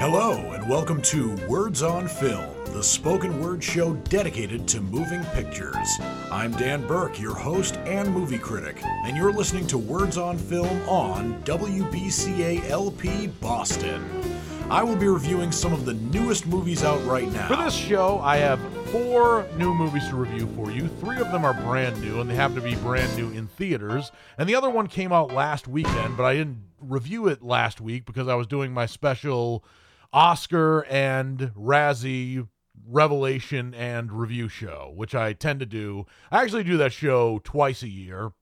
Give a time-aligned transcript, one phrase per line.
[0.00, 6.00] Hello, and welcome to Words on Film, the spoken word show dedicated to moving pictures.
[6.32, 10.88] I'm Dan Burke, your host and movie critic, and you're listening to Words on Film
[10.88, 14.02] on WBCA LP Boston.
[14.70, 17.48] I will be reviewing some of the newest movies out right now.
[17.48, 20.88] For this show, I have four new movies to review for you.
[20.88, 24.12] Three of them are brand new, and they happen to be brand new in theaters.
[24.38, 28.06] And the other one came out last weekend, but I didn't review it last week
[28.06, 29.62] because I was doing my special
[30.12, 32.48] Oscar and Razzie
[32.88, 36.06] revelation and review show, which I tend to do.
[36.30, 38.32] I actually do that show twice a year.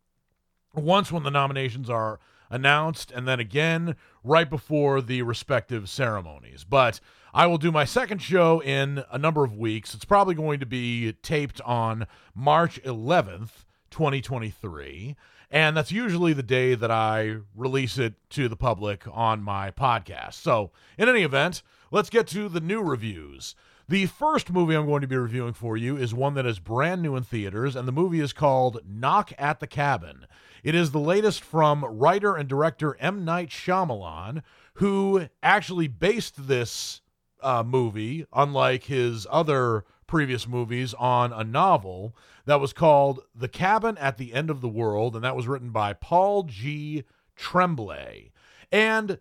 [0.75, 6.65] Once when the nominations are announced, and then again right before the respective ceremonies.
[6.65, 7.01] But
[7.35, 9.95] I will do my second show in a number of weeks.
[9.95, 15.17] It's probably going to be taped on March 11th, 2023.
[15.51, 20.35] And that's usually the day that I release it to the public on my podcast.
[20.35, 23.55] So, in any event, let's get to the new reviews.
[23.89, 27.01] The first movie I'm going to be reviewing for you is one that is brand
[27.01, 30.27] new in theaters, and the movie is called Knock at the Cabin.
[30.63, 33.25] It is the latest from writer and director M.
[33.25, 34.43] Night Shyamalan,
[34.75, 37.01] who actually based this
[37.43, 43.97] uh, movie, unlike his other previous movies, on a novel that was called The Cabin
[43.99, 47.05] at the End of the World, and that was written by Paul G.
[47.37, 48.33] Tremblay.
[48.73, 49.21] And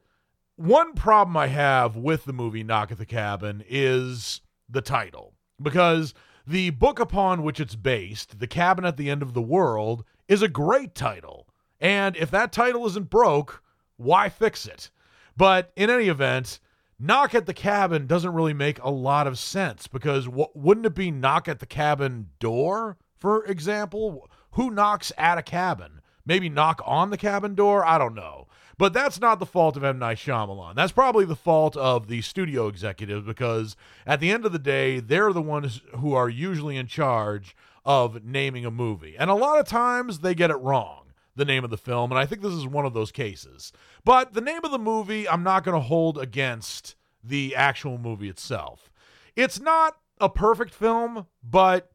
[0.55, 6.15] one problem I have with the movie Knock at the Cabin is the title, because
[6.47, 10.41] the book upon which it's based, The Cabin at the End of the World, is
[10.41, 11.47] a great title.
[11.79, 13.61] And if that title isn't broke,
[13.97, 14.89] why fix it?
[15.35, 16.59] But in any event,
[16.99, 20.95] knock at the cabin doesn't really make a lot of sense because w- wouldn't it
[20.95, 24.29] be knock at the cabin door, for example?
[24.51, 26.01] Who knocks at a cabin?
[26.25, 27.85] Maybe knock on the cabin door?
[27.85, 28.47] I don't know.
[28.77, 29.97] But that's not the fault of M.
[29.97, 30.75] Night Shyamalan.
[30.75, 34.99] That's probably the fault of the studio executives because at the end of the day,
[34.99, 37.55] they're the ones who are usually in charge
[37.85, 39.15] of naming a movie.
[39.17, 41.05] And a lot of times they get it wrong,
[41.35, 42.11] the name of the film.
[42.11, 43.71] And I think this is one of those cases.
[44.03, 46.95] But the name of the movie, I'm not going to hold against
[47.27, 48.91] the actual movie itself.
[49.35, 51.91] It's not a perfect film, but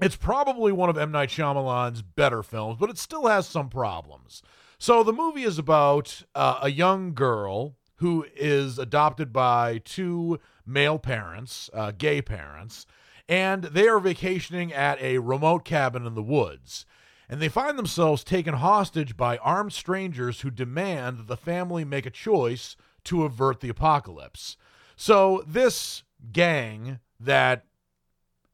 [0.00, 1.12] it's probably one of M.
[1.12, 4.42] Night Shyamalan's better films, but it still has some problems.
[4.78, 10.98] So the movie is about uh, a young girl who is adopted by two male
[10.98, 12.84] parents, uh, gay parents,
[13.28, 16.84] and they are vacationing at a remote cabin in the woods.
[17.28, 22.04] And they find themselves taken hostage by armed strangers who demand that the family make
[22.04, 24.56] a choice to avert the apocalypse.
[24.96, 26.02] So, this
[26.32, 27.64] gang that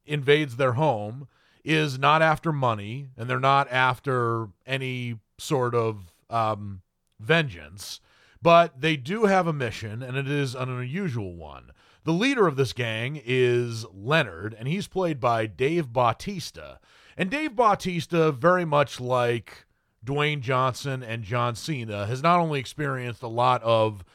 [0.05, 1.27] invades their home
[1.63, 6.81] is not after money and they're not after any sort of um,
[7.19, 7.99] vengeance,
[8.41, 11.71] but they do have a mission and it is an unusual one.
[12.05, 16.79] The leader of this gang is Leonard, and he's played by Dave Bautista.
[17.17, 19.65] And Dave Bautista, very much like
[20.03, 24.05] Dwayne Johnson and John Cena, has not only experienced a lot of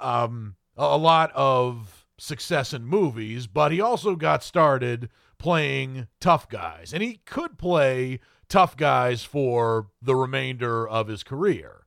[0.00, 6.92] um, a lot of success in movies, but he also got started playing tough guys,
[6.92, 11.80] and he could play tough guys for the remainder of his career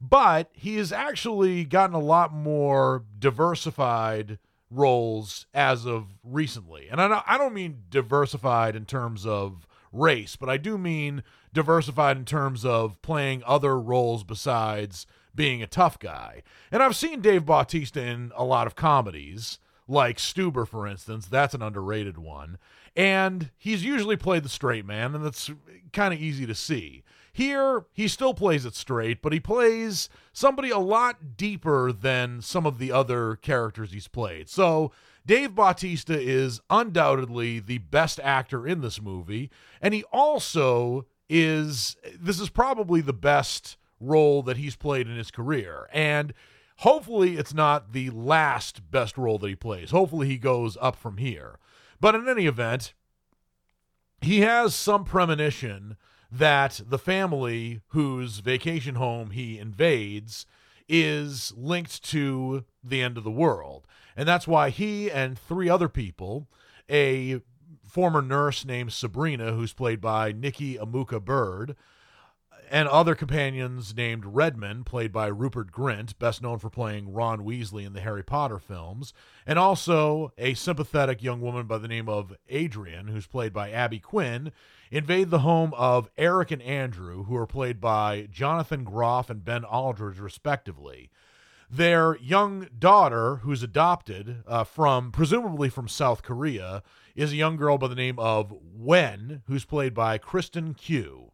[0.00, 4.38] but he has actually gotten a lot more diversified
[4.70, 6.88] roles as of recently.
[6.90, 12.24] And I don't, mean diversified in terms of race, but I do mean diversified in
[12.24, 15.06] terms of playing other roles besides
[15.38, 16.42] being a tough guy.
[16.72, 21.26] And I've seen Dave Bautista in a lot of comedies, like Stuber, for instance.
[21.26, 22.58] That's an underrated one.
[22.96, 25.48] And he's usually played the straight man, and that's
[25.92, 27.04] kind of easy to see.
[27.32, 32.66] Here, he still plays it straight, but he plays somebody a lot deeper than some
[32.66, 34.48] of the other characters he's played.
[34.48, 34.90] So,
[35.24, 39.50] Dave Bautista is undoubtedly the best actor in this movie,
[39.80, 45.30] and he also is this is probably the best role that he's played in his
[45.30, 45.88] career.
[45.92, 46.34] And
[46.78, 49.90] hopefully it's not the last best role that he plays.
[49.90, 51.58] Hopefully he goes up from here.
[52.00, 52.94] But in any event,
[54.20, 55.96] he has some premonition
[56.30, 60.46] that the family whose vacation home he invades
[60.88, 63.86] is linked to the end of the world.
[64.16, 66.48] And that's why he and three other people,
[66.90, 67.40] a
[67.88, 71.76] former nurse named Sabrina, who's played by Nikki Amuka Bird,
[72.70, 77.86] and other companions named Redmond, played by Rupert Grint, best known for playing Ron Weasley
[77.86, 79.12] in the Harry Potter films,
[79.46, 83.98] and also a sympathetic young woman by the name of Adriane, who's played by Abby
[83.98, 84.52] Quinn,
[84.90, 89.64] invade the home of Eric and Andrew, who are played by Jonathan Groff and Ben
[89.64, 91.10] Aldridge, respectively.
[91.70, 96.82] their young daughter, who's adopted uh, from presumably from South Korea,
[97.14, 101.27] is a young girl by the name of Wen, who's played by Kristen Kyu.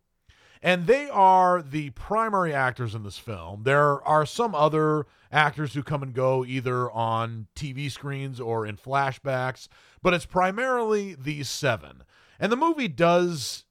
[0.64, 3.64] And they are the primary actors in this film.
[3.64, 8.78] There are some other actors who come and go either on TV screens or in
[8.78, 9.69] flashbacks,
[10.00, 12.02] but it's primarily these seven.
[12.40, 13.64] And the movie does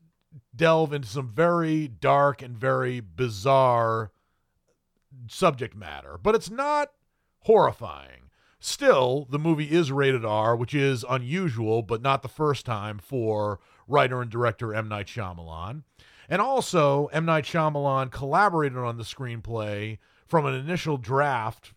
[0.55, 4.11] delve into some very dark and very bizarre
[5.27, 6.91] subject matter, but it's not
[7.39, 8.29] horrifying.
[8.59, 13.59] Still, the movie is rated R, which is unusual, but not the first time for
[13.87, 14.87] writer and director M.
[14.87, 15.81] Night Shyamalan.
[16.29, 17.25] And also, M.
[17.25, 21.73] Night Shyamalan collaborated on the screenplay from an initial draft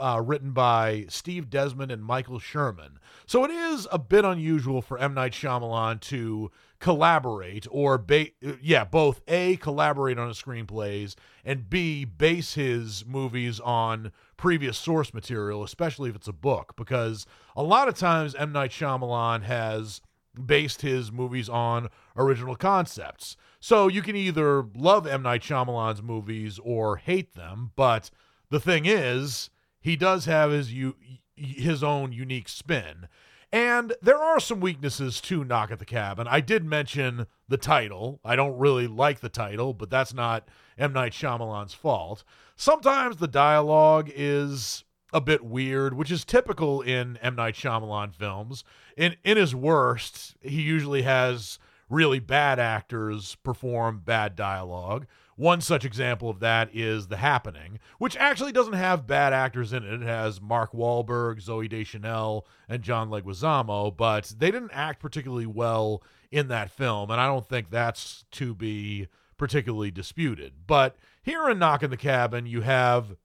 [0.00, 2.98] uh, written by Steve Desmond and Michael Sherman.
[3.26, 5.14] So it is a bit unusual for M.
[5.14, 6.50] Night Shyamalan to
[6.80, 8.30] collaborate or ba-
[8.62, 11.14] yeah both a collaborate on his screenplays
[11.44, 17.26] and b base his movies on previous source material especially if it's a book because
[17.54, 20.00] a lot of times M Night Shyamalan has
[20.46, 26.58] based his movies on original concepts so you can either love M Night Shyamalan's movies
[26.62, 28.10] or hate them but
[28.48, 29.50] the thing is
[29.80, 30.96] he does have his u-
[31.34, 33.08] his own unique spin
[33.52, 36.28] and there are some weaknesses to Knock at the Cabin.
[36.28, 38.20] I did mention the title.
[38.24, 40.48] I don't really like the title, but that's not
[40.78, 40.92] M.
[40.92, 42.22] Night Shyamalan's fault.
[42.54, 47.36] Sometimes the dialogue is a bit weird, which is typical in M.
[47.36, 48.64] Night Shyamalan films.
[48.96, 51.58] In in his worst, he usually has
[51.88, 55.06] really bad actors perform bad dialogue.
[55.36, 59.84] One such example of that is The Happening, which actually doesn't have bad actors in
[59.84, 59.94] it.
[59.94, 66.02] It has Mark Wahlberg, Zooey Deschanel, and John Leguizamo, but they didn't act particularly well
[66.30, 69.08] in that film, and I don't think that's to be
[69.38, 70.52] particularly disputed.
[70.66, 73.16] But here in Knock in the Cabin, you have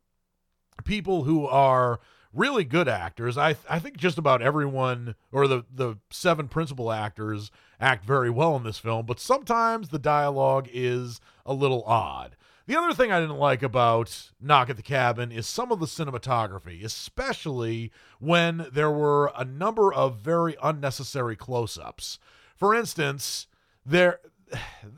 [0.83, 1.99] people who are
[2.33, 3.37] really good actors.
[3.37, 8.55] I I think just about everyone or the the seven principal actors act very well
[8.55, 12.35] in this film, but sometimes the dialogue is a little odd.
[12.67, 15.85] The other thing I didn't like about Knock at the Cabin is some of the
[15.85, 22.17] cinematography, especially when there were a number of very unnecessary close-ups.
[22.55, 23.45] For instance,
[23.85, 24.19] there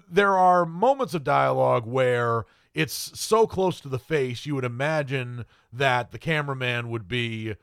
[0.09, 5.45] there are moments of dialogue where it's so close to the face you would imagine
[5.77, 7.56] that the cameraman would be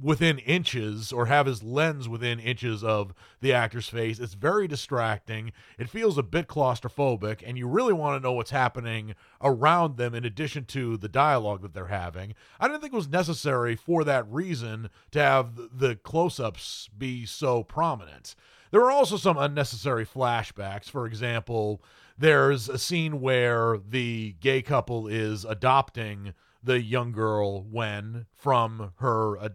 [0.00, 4.18] within inches or have his lens within inches of the actor's face.
[4.20, 5.52] It's very distracting.
[5.78, 10.14] It feels a bit claustrophobic, and you really want to know what's happening around them
[10.14, 12.34] in addition to the dialogue that they're having.
[12.60, 17.26] I didn't think it was necessary for that reason to have the close ups be
[17.26, 18.34] so prominent.
[18.70, 20.84] There are also some unnecessary flashbacks.
[20.84, 21.82] For example,
[22.16, 29.38] there's a scene where the gay couple is adopting the young girl Wen from her
[29.38, 29.48] uh,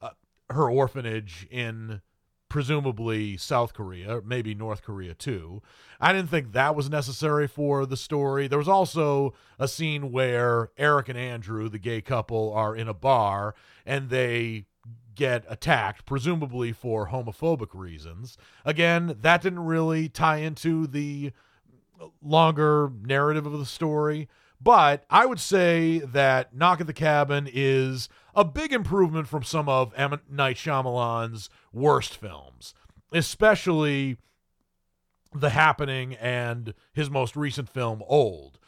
[0.00, 0.10] uh,
[0.50, 2.00] her orphanage in
[2.48, 5.62] presumably South Korea, maybe North Korea too.
[6.00, 8.46] I didn't think that was necessary for the story.
[8.46, 12.94] There was also a scene where Eric and Andrew, the gay couple, are in a
[12.94, 13.54] bar
[13.84, 14.66] and they
[15.14, 18.36] get attacked, presumably for homophobic reasons.
[18.64, 21.32] Again, that didn't really tie into the
[22.22, 24.28] longer narrative of the story.
[24.60, 29.68] But I would say that Knock at the Cabin is a big improvement from some
[29.68, 30.20] of M.
[30.30, 32.74] Night Shyamalan's worst films,
[33.12, 34.16] especially
[35.34, 38.58] The Happening and his most recent film, Old.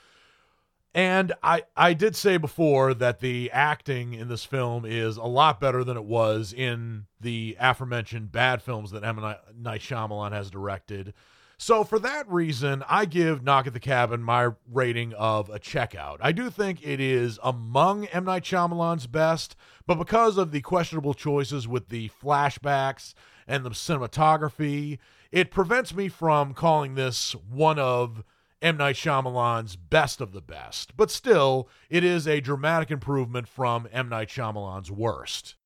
[0.94, 5.60] And I, I did say before that the acting in this film is a lot
[5.60, 9.16] better than it was in the aforementioned bad films that M.
[9.56, 11.12] Night Shyamalan has directed.
[11.60, 16.18] So for that reason, I give Knock at the Cabin my rating of a checkout.
[16.20, 21.14] I do think it is among M Night Shyamalan's best, but because of the questionable
[21.14, 23.12] choices with the flashbacks
[23.48, 24.98] and the cinematography,
[25.32, 28.22] it prevents me from calling this one of
[28.62, 30.96] M Night Shyamalan's best of the best.
[30.96, 35.56] But still, it is a dramatic improvement from M Night Shyamalan's worst.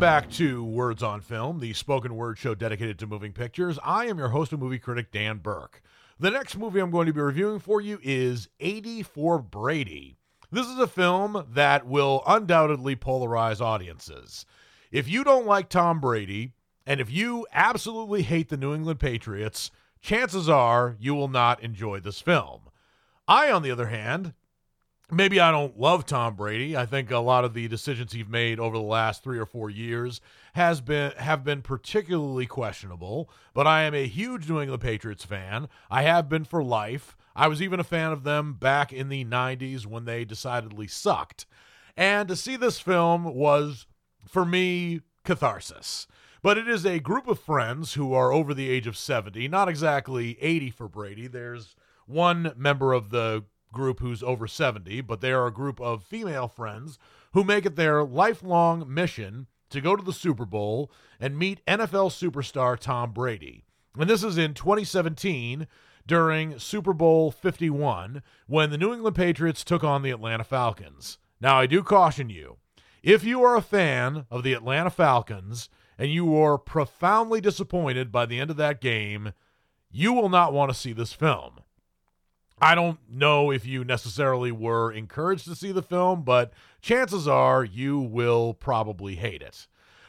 [0.00, 3.78] Welcome back to Words on Film, the spoken word show dedicated to moving pictures.
[3.84, 5.82] I am your host and movie critic, Dan Burke.
[6.18, 10.16] The next movie I'm going to be reviewing for you is 80 for Brady.
[10.50, 14.46] This is a film that will undoubtedly polarize audiences.
[14.90, 16.54] If you don't like Tom Brady,
[16.86, 22.00] and if you absolutely hate the New England Patriots, chances are you will not enjoy
[22.00, 22.70] this film.
[23.28, 24.32] I, on the other hand,
[25.12, 26.76] maybe I don't love Tom Brady.
[26.76, 29.70] I think a lot of the decisions he's made over the last three or four
[29.70, 30.20] years
[30.54, 33.30] has been have been particularly questionable.
[33.54, 35.68] But I am a huge New England Patriots fan.
[35.90, 37.16] I have been for life.
[37.34, 41.46] I was even a fan of them back in the '90s when they decidedly sucked.
[41.96, 43.86] And to see this film was,
[44.26, 46.06] for me, catharsis.
[46.42, 49.68] But it is a group of friends who are over the age of 70, not
[49.68, 51.26] exactly 80 for Brady.
[51.26, 51.76] There's
[52.06, 56.48] one member of the group who's over 70, but they are a group of female
[56.48, 56.98] friends
[57.32, 62.10] who make it their lifelong mission to go to the Super Bowl and meet NFL
[62.10, 63.64] superstar Tom Brady.
[63.96, 65.66] And this is in 2017
[66.06, 71.18] during Super Bowl 51 when the New England Patriots took on the Atlanta Falcons.
[71.40, 72.56] Now, I do caution you
[73.02, 78.26] if you are a fan of the Atlanta Falcons and you are profoundly disappointed by
[78.26, 79.32] the end of that game,
[79.90, 81.60] you will not want to see this film.
[82.60, 86.52] I don't know if you necessarily were encouraged to see the film, but
[86.82, 89.66] chances are you will probably hate it.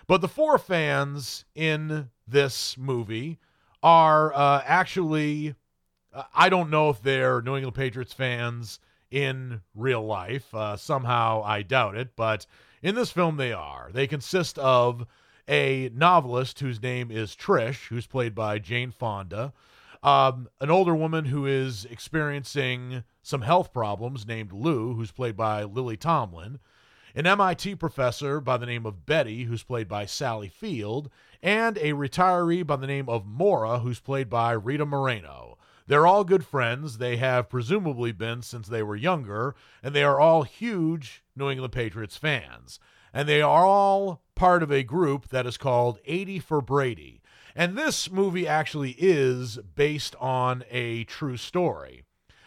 [0.08, 3.40] But the four fans in this movie
[3.82, 5.56] are uh, actually,
[6.14, 8.80] uh, I don't know if they're New England Patriots fans
[9.10, 10.54] in real life.
[10.54, 12.46] Uh, somehow I doubt it, but
[12.82, 13.90] in this film they are.
[13.94, 15.06] They consist of
[15.48, 19.54] a novelist whose name is Trish, who's played by Jane Fonda
[20.04, 25.64] um, an older woman who is experiencing some health problems named Lou, who's played by
[25.64, 26.60] Lily Tomlin,
[27.14, 31.10] an MIT professor by the name of Betty, who's played by Sally Field,
[31.44, 35.58] and a retiree by the name of Maura, who's played by Rita Moreno.
[35.88, 36.98] They're all good friends.
[36.98, 41.74] They have presumably been since they were younger, and they are all huge New England
[41.74, 42.80] Patriots fans.
[43.14, 47.21] And they are all part of a group that is called 80 for Brady.
[47.56, 52.04] And this movie actually is based on a true story.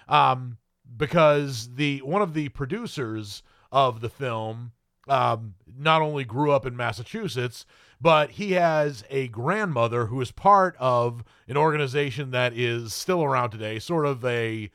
[0.09, 0.59] Um,
[0.97, 3.43] because the one of the producers
[3.73, 4.73] of the film
[5.09, 7.67] um, not only grew up in Massachusetts,
[8.01, 13.51] but he has a grandmother who is part of an organization that is still around
[13.51, 14.71] today, sort of a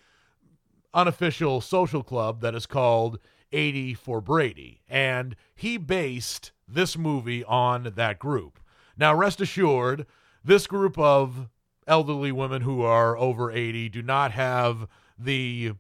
[0.93, 3.19] unofficial social club that is called
[3.51, 4.81] 80 for Brady.
[4.87, 8.59] And he based this movie on that group.
[8.97, 10.05] Now, rest assured,
[10.43, 11.49] this group of
[11.87, 15.73] elderly women who are over 80 do not have the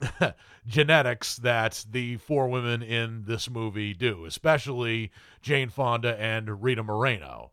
[0.66, 5.10] genetics that the four women in this movie do, especially
[5.42, 7.50] Jane Fonda and Rita Moreno.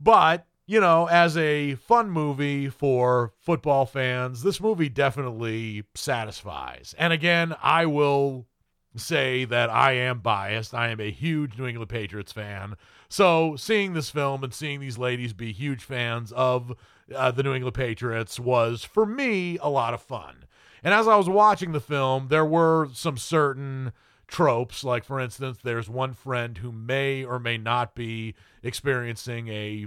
[0.00, 6.94] But, you know, as a fun movie for football fans, this movie definitely satisfies.
[6.98, 8.46] And again, I will
[8.96, 10.74] say that I am biased.
[10.74, 12.76] I am a huge New England Patriots fan.
[13.08, 16.72] So seeing this film and seeing these ladies be huge fans of
[17.14, 20.44] uh, the New England Patriots was, for me, a lot of fun.
[20.82, 23.92] And as I was watching the film, there were some certain
[24.26, 24.84] tropes.
[24.84, 29.86] Like, for instance, there's one friend who may or may not be experiencing a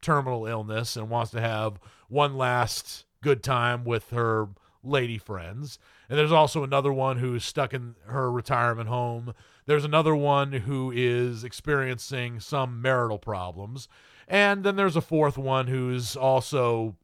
[0.00, 1.78] terminal illness and wants to have
[2.08, 4.48] one last good time with her
[4.82, 5.78] lady friends.
[6.08, 9.32] And there's also another one who's stuck in her retirement home.
[9.66, 13.88] There's another one who is experiencing some marital problems.
[14.26, 16.96] And then there's a fourth one who's also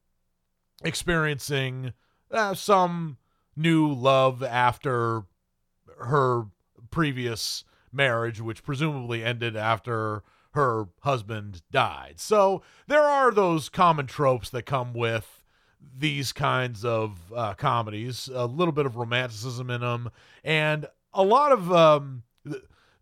[0.82, 1.92] experiencing
[2.30, 3.18] uh, some
[3.56, 5.24] new love after
[6.00, 6.46] her
[6.90, 10.22] previous marriage, which presumably ended after
[10.52, 12.14] her husband died.
[12.18, 15.42] So there are those common tropes that come with
[15.96, 20.10] these kinds of uh, comedies, a little bit of romanticism in them,
[20.42, 22.22] and a lot of um,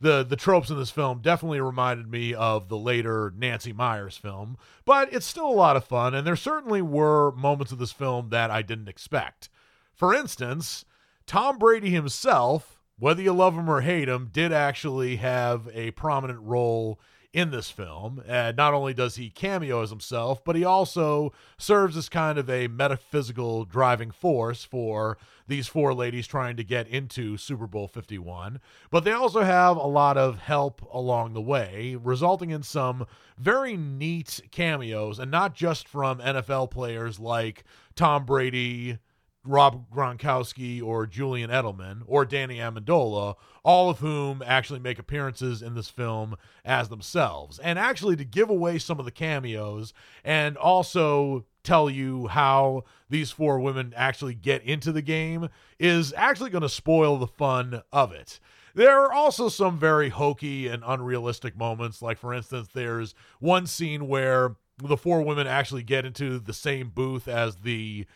[0.01, 4.59] the, the tropes in this film definitely reminded me of the later Nancy Meyers film,
[4.85, 8.29] but it's still a lot of fun, and there certainly were moments of this film
[8.31, 9.49] that I didn't expect.
[9.95, 10.85] For instance,
[11.27, 16.41] Tom Brady himself, whether you love him or hate him, did actually have a prominent
[16.41, 17.01] role
[17.37, 18.23] in this film.
[18.27, 22.49] And not only does he cameo as himself, but he also serves as kind of
[22.49, 28.59] a metaphysical driving force for these four ladies trying to get into Super Bowl 51.
[28.91, 33.77] But they also have a lot of help along the way, resulting in some very
[33.77, 37.65] neat cameos, and not just from NFL players like
[37.95, 38.97] Tom Brady,
[39.47, 45.75] Rob Gronkowski or Julian Edelman or Danny Amendola, all of whom actually make appearances in
[45.75, 47.59] this film as themselves.
[47.59, 49.93] And actually, to give away some of the cameos
[50.25, 55.49] and also tell you how these four women actually get into the game
[55.79, 58.39] is actually going to spoil the fun of it.
[58.75, 62.03] There are also some very hokey and unrealistic moments.
[62.03, 66.91] Like, for instance, there's one scene where the four women actually get into the same
[66.91, 68.07] booth as the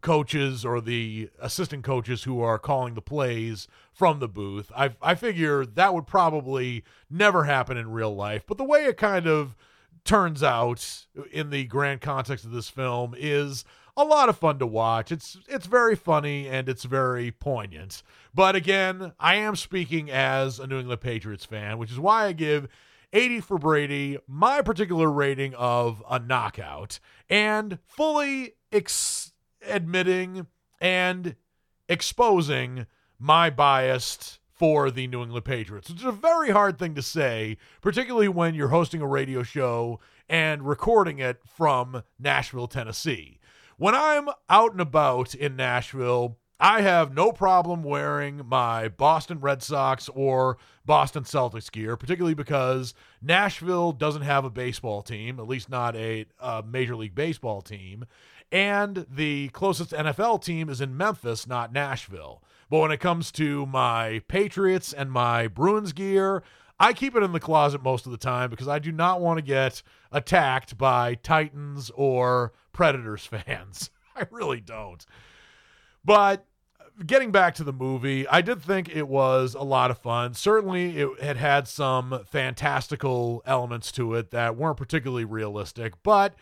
[0.00, 4.70] coaches or the assistant coaches who are calling the plays from the booth.
[4.76, 8.96] I I figure that would probably never happen in real life, but the way it
[8.96, 9.56] kind of
[10.04, 13.64] turns out in the grand context of this film is
[13.96, 15.12] a lot of fun to watch.
[15.12, 18.02] It's it's very funny and it's very poignant.
[18.34, 22.32] But again, I am speaking as a New England Patriots fan, which is why I
[22.32, 22.68] give
[23.12, 29.29] 80 for Brady, my particular rating of a knockout, and fully ex-
[29.66, 30.46] admitting
[30.80, 31.36] and
[31.88, 32.86] exposing
[33.18, 35.90] my bias for the New England Patriots.
[35.90, 40.68] It's a very hard thing to say, particularly when you're hosting a radio show and
[40.68, 43.38] recording it from Nashville, Tennessee.
[43.78, 49.62] When I'm out and about in Nashville, I have no problem wearing my Boston Red
[49.62, 55.70] Sox or Boston Celtics gear, particularly because Nashville doesn't have a baseball team, at least
[55.70, 58.04] not a, a, Major League Baseball team.
[58.52, 62.42] And the closest NFL team is in Memphis, not Nashville.
[62.68, 66.42] But when it comes to my Patriots and my Bruins gear,
[66.78, 69.38] I keep it in the closet most of the time because I do not want
[69.38, 73.90] to get attacked by Titans or Predators fans.
[74.16, 75.04] I really don't.
[76.04, 76.46] But
[77.04, 80.34] getting back to the movie, I did think it was a lot of fun.
[80.34, 86.34] Certainly, it had had some fantastical elements to it that weren't particularly realistic, but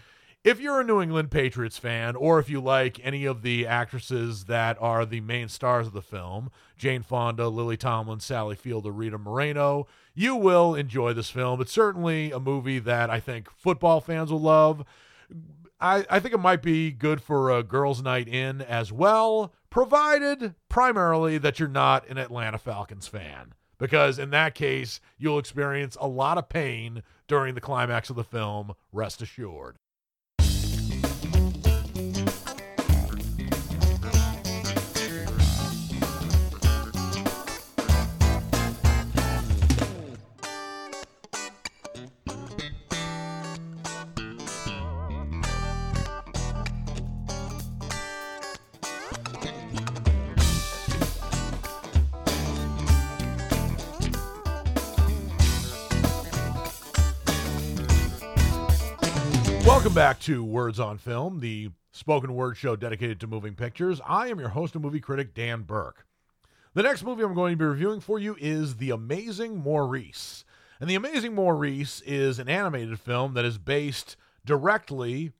[0.48, 4.44] if you're a New England Patriots fan, or if you like any of the actresses
[4.44, 8.92] that are the main stars of the film, Jane Fonda, Lily Tomlin, Sally Field, or
[8.92, 11.60] Rita Moreno, you will enjoy this film.
[11.60, 14.86] It's certainly a movie that I think football fans will love.
[15.82, 20.54] I, I think it might be good for a girls' night in as well, provided
[20.70, 23.52] primarily that you're not an Atlanta Falcons fan.
[23.76, 28.24] Because in that case, you'll experience a lot of pain during the climax of the
[28.24, 29.76] film, rest assured.
[59.78, 64.00] Welcome back to Words on Film, the spoken word show dedicated to moving pictures.
[64.04, 66.04] I am your host and movie critic, Dan Burke.
[66.74, 70.44] The next movie I'm going to be reviewing for you is The Amazing Maurice.
[70.80, 75.30] And The Amazing Maurice is an animated film that is based directly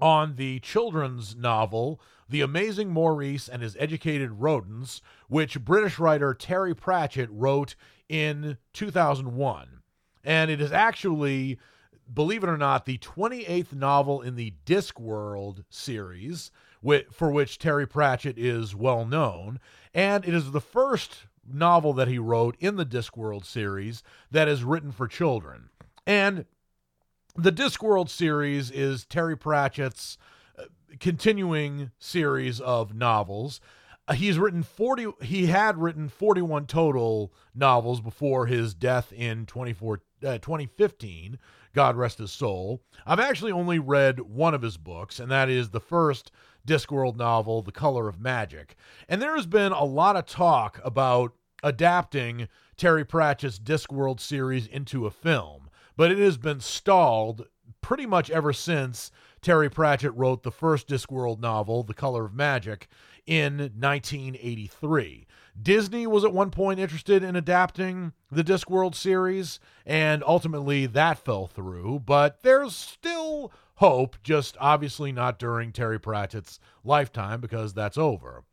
[0.00, 6.76] on the children's novel The Amazing Maurice and His Educated Rodents, which British writer Terry
[6.76, 7.74] Pratchett wrote
[8.08, 9.80] in 2001.
[10.22, 11.58] And it is actually
[12.12, 16.50] believe it or not, the 28th novel in the Discworld series,
[17.12, 19.60] for which Terry Pratchett is well known.
[19.94, 24.64] And it is the first novel that he wrote in the Discworld series that is
[24.64, 25.70] written for children.
[26.06, 26.46] And
[27.36, 30.18] the Discworld series is Terry Pratchett's
[30.58, 30.64] uh,
[30.98, 33.60] continuing series of novels.
[34.06, 40.00] Uh, he's written 40 he had written 41 total novels before his death in 24
[40.24, 41.38] uh, 2015
[41.78, 42.82] God rest his soul.
[43.06, 46.32] I've actually only read one of his books, and that is the first
[46.66, 48.74] Discworld novel, The Color of Magic.
[49.08, 55.06] And there has been a lot of talk about adapting Terry Pratchett's Discworld series into
[55.06, 57.46] a film, but it has been stalled
[57.80, 62.88] pretty much ever since Terry Pratchett wrote the first Discworld novel, The Color of Magic,
[63.24, 65.27] in 1983.
[65.60, 71.46] Disney was at one point interested in adapting the Discworld series, and ultimately that fell
[71.46, 78.44] through, but there's still hope, just obviously not during Terry Pratchett's lifetime because that's over.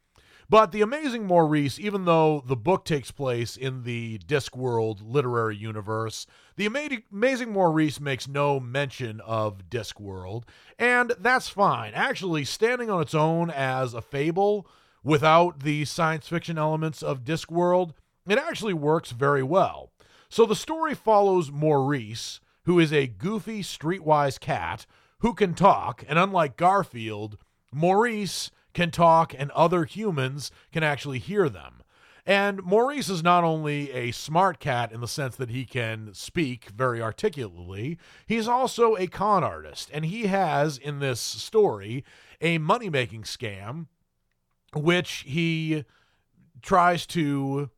[0.47, 6.27] But The Amazing Maurice, even though the book takes place in the Discworld literary universe,
[6.55, 10.43] The Amazing Maurice makes no mention of Discworld,
[10.77, 11.93] and that's fine.
[11.95, 14.67] Actually, standing on its own as a fable
[15.05, 17.91] without the science fiction elements of Discworld,
[18.27, 19.91] it actually works very well.
[20.27, 24.87] So the story follows Maurice, who is a goofy, streetwise cat
[25.19, 27.37] who can talk, and unlike Garfield,
[27.71, 31.83] Maurice can talk and other humans can actually hear them.
[32.25, 36.69] And Maurice is not only a smart cat in the sense that he can speak
[36.71, 39.91] very articulately, he's also a con artist.
[39.93, 42.03] And he has, in this story,
[42.41, 43.85] a money making scam,
[44.75, 45.85] which he
[46.61, 47.69] tries to.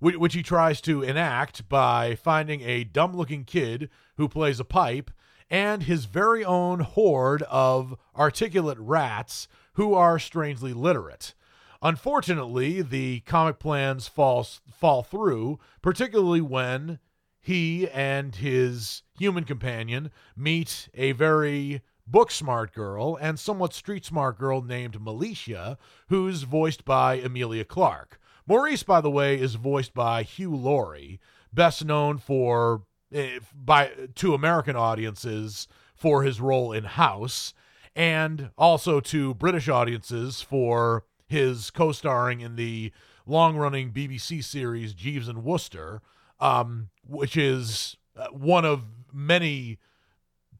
[0.00, 5.10] Which he tries to enact by finding a dumb looking kid who plays a pipe
[5.50, 11.34] and his very own horde of articulate rats who are strangely literate.
[11.82, 16.98] Unfortunately, the comic plans fall, fall through, particularly when
[17.40, 24.38] he and his human companion meet a very book smart girl and somewhat street smart
[24.38, 25.76] girl named Malicia,
[26.08, 28.18] who's voiced by Emilia Clarke.
[28.46, 31.20] Maurice, by the way, is voiced by Hugh Laurie,
[31.52, 32.82] best known for
[33.14, 33.22] uh,
[33.54, 37.54] by to American audiences for his role in House,
[37.94, 42.92] and also to British audiences for his co-starring in the
[43.26, 46.02] long-running BBC series Jeeves and Wooster,
[46.40, 49.78] um, which is uh, one of many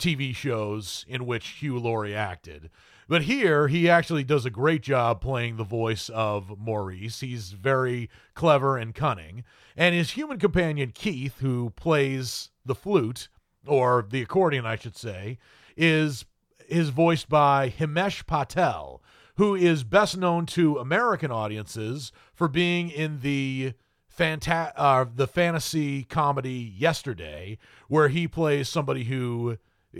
[0.00, 2.70] TV shows in which Hugh Laurie acted.
[3.08, 7.20] But here, he actually does a great job playing the voice of Maurice.
[7.20, 9.42] He's very clever and cunning.
[9.76, 13.28] And his human companion, Keith, who plays the flute,
[13.66, 15.38] or the accordion, I should say,
[15.76, 16.24] is
[16.68, 19.02] is voiced by Himesh Patel,
[19.36, 23.72] who is best known to American audiences for being in the
[24.16, 27.58] fanta- uh, the fantasy comedy Yesterday,
[27.88, 29.58] where he plays somebody who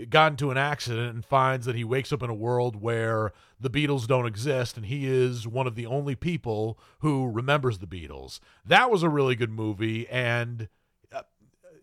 [0.09, 3.69] got into an accident and finds that he wakes up in a world where the
[3.69, 8.39] Beatles don't exist and he is one of the only people who remembers the Beatles.
[8.65, 10.69] That was a really good movie and
[11.11, 11.23] uh,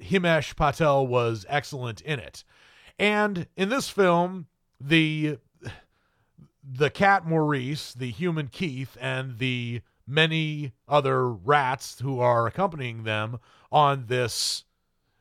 [0.03, 2.45] Himesh Patel was excellent in it.
[2.99, 4.47] And in this film,
[4.81, 5.39] the
[6.71, 13.39] the cat Maurice, the human Keith, and the many other rats who are accompanying them
[13.71, 14.65] on this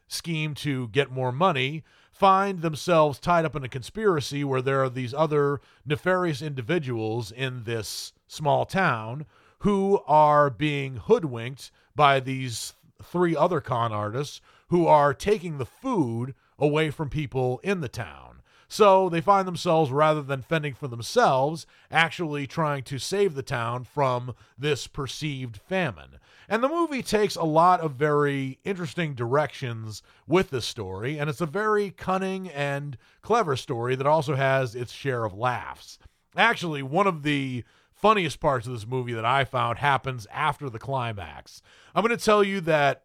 [0.07, 1.83] scheme to get more money
[2.17, 7.63] find themselves tied up in a conspiracy where there are these other nefarious individuals in
[7.63, 9.25] this small town
[9.59, 16.33] who are being hoodwinked by these three other con artists who are taking the food
[16.57, 18.41] away from people in the town.
[18.67, 23.85] So they find themselves, rather than fending for themselves, actually trying to save the town
[23.85, 26.19] from this perceived famine.
[26.49, 31.41] And the movie takes a lot of very interesting directions with this story, and it's
[31.41, 35.99] a very cunning and clever story that also has its share of laughs.
[36.37, 40.79] Actually, one of the funniest parts of this movie that I found happens after the
[40.79, 41.61] climax.
[41.93, 43.03] I'm going to tell you that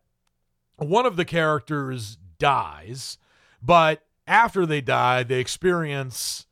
[0.76, 3.18] one of the characters dies,
[3.60, 6.46] but after they die, they experience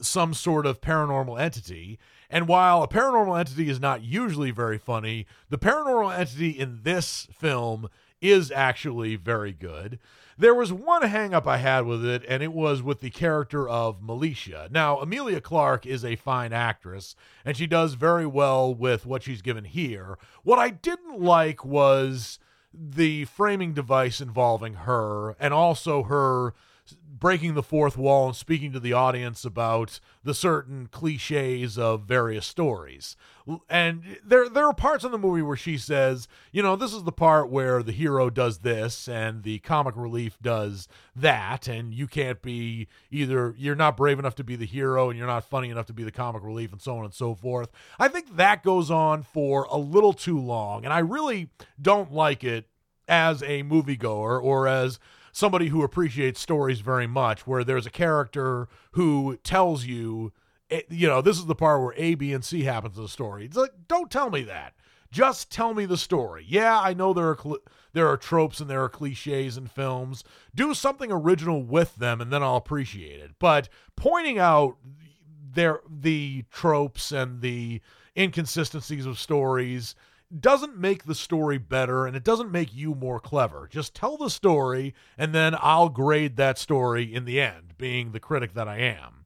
[0.00, 1.98] some sort of paranormal entity.
[2.32, 7.28] And while a paranormal entity is not usually very funny, the paranormal entity in this
[7.30, 7.90] film
[8.22, 9.98] is actually very good.
[10.38, 14.00] There was one hangup I had with it, and it was with the character of
[14.00, 14.70] Malicia.
[14.70, 17.14] Now, Emilia Clarke is a fine actress,
[17.44, 20.16] and she does very well with what she's given here.
[20.42, 22.38] What I didn't like was
[22.72, 26.54] the framing device involving her, and also her
[27.22, 32.44] breaking the fourth wall and speaking to the audience about the certain cliches of various
[32.44, 33.14] stories.
[33.70, 37.04] And there there are parts in the movie where she says, you know, this is
[37.04, 42.08] the part where the hero does this and the comic relief does that and you
[42.08, 45.70] can't be either you're not brave enough to be the hero and you're not funny
[45.70, 47.70] enough to be the comic relief and so on and so forth.
[48.00, 52.42] I think that goes on for a little too long and I really don't like
[52.42, 52.66] it
[53.06, 54.98] as a moviegoer or as
[55.32, 60.32] somebody who appreciates stories very much, where there's a character who tells you,
[60.70, 63.08] eh, you know, this is the part where A, B, and C happens in the
[63.08, 63.46] story.
[63.46, 64.74] It's like, don't tell me that.
[65.10, 66.44] Just tell me the story.
[66.48, 67.58] Yeah, I know there are cl-
[67.92, 70.24] there are tropes and there are cliches in films.
[70.54, 73.32] Do something original with them, and then I'll appreciate it.
[73.38, 74.78] But pointing out
[75.54, 77.82] there the tropes and the
[78.16, 79.94] inconsistencies of stories
[80.40, 83.68] doesn't make the story better and it doesn't make you more clever.
[83.70, 88.20] Just tell the story and then I'll grade that story in the end, being the
[88.20, 89.22] critic that I am.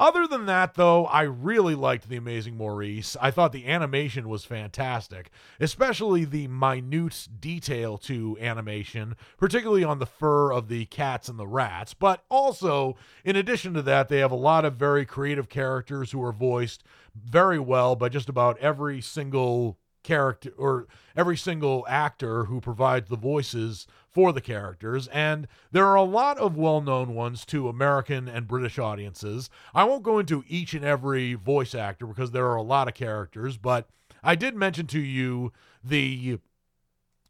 [0.00, 3.16] Other than that, though, I really liked The Amazing Maurice.
[3.20, 10.06] I thought the animation was fantastic, especially the minute detail to animation, particularly on the
[10.06, 11.94] fur of the cats and the rats.
[11.94, 16.22] But also, in addition to that, they have a lot of very creative characters who
[16.24, 16.82] are voiced
[17.14, 20.86] very well by just about every single character or
[21.16, 26.38] every single actor who provides the voices for the characters and there are a lot
[26.38, 29.50] of well-known ones to American and British audiences.
[29.74, 32.94] I won't go into each and every voice actor because there are a lot of
[32.94, 33.88] characters, but
[34.22, 36.38] I did mention to you the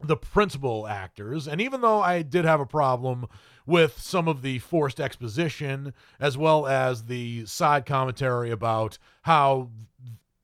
[0.02, 3.26] the principal actors, and even though I did have a problem
[3.64, 9.70] with some of the forced exposition as well as the side commentary about how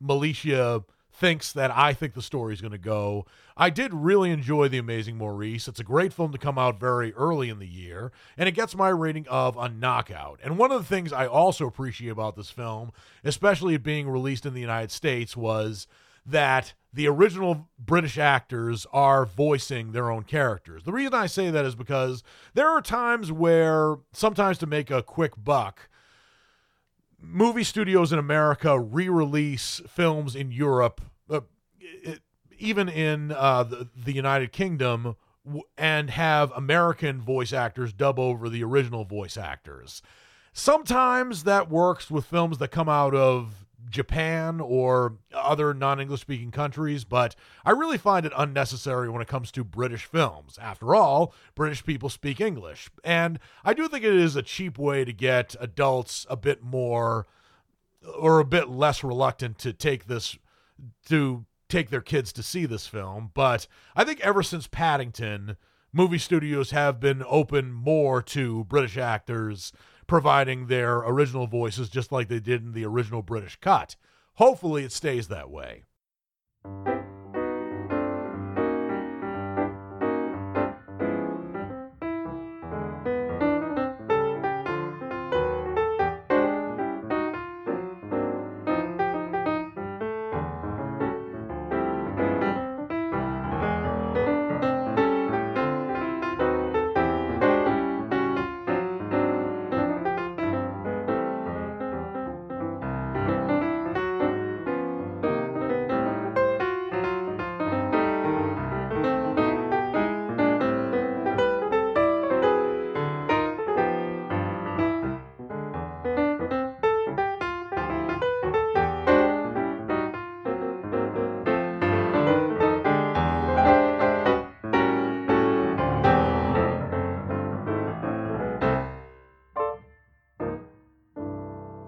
[0.03, 0.85] Malicia
[1.21, 3.27] thinks that I think the story's going to go.
[3.55, 5.69] I did really enjoy The Amazing Maurice.
[5.69, 8.75] It's a great film to come out very early in the year, and it gets
[8.75, 10.41] my rating of a knockout.
[10.43, 12.91] And one of the things I also appreciate about this film,
[13.23, 15.87] especially it being released in the United States, was
[16.25, 20.85] that the original British actors are voicing their own characters.
[20.85, 22.23] The reason I say that is because
[22.55, 25.89] there are times where sometimes to make a quick buck,
[27.21, 31.03] movie studios in America re-release films in Europe,
[32.03, 32.21] it,
[32.59, 38.49] even in uh, the, the United Kingdom, w- and have American voice actors dub over
[38.49, 40.03] the original voice actors.
[40.53, 46.51] Sometimes that works with films that come out of Japan or other non English speaking
[46.51, 50.59] countries, but I really find it unnecessary when it comes to British films.
[50.61, 52.91] After all, British people speak English.
[53.05, 57.27] And I do think it is a cheap way to get adults a bit more
[58.19, 60.39] or a bit less reluctant to take this
[61.07, 63.31] to take their kids to see this film.
[63.35, 65.57] But I think ever since Paddington,
[65.93, 69.73] movie studios have been open more to British actors
[70.07, 73.97] providing their original voices just like they did in the original British cut.
[74.35, 75.85] Hopefully, it stays that way.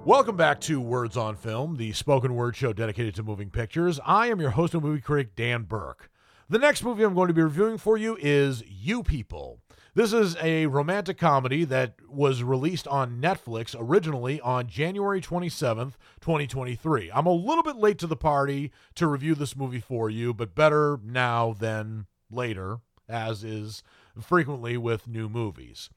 [0.04, 4.00] Welcome back to Words on Film, the spoken word show dedicated to moving pictures.
[4.04, 6.10] I am your host and movie critic, Dan Burke.
[6.48, 9.60] The next movie I'm going to be reviewing for you is You People.
[9.94, 17.12] This is a romantic comedy that was released on Netflix originally on January 27th, 2023.
[17.14, 20.56] I'm a little bit late to the party to review this movie for you, but
[20.56, 23.84] better now than later, as is
[24.20, 25.90] frequently with new movies.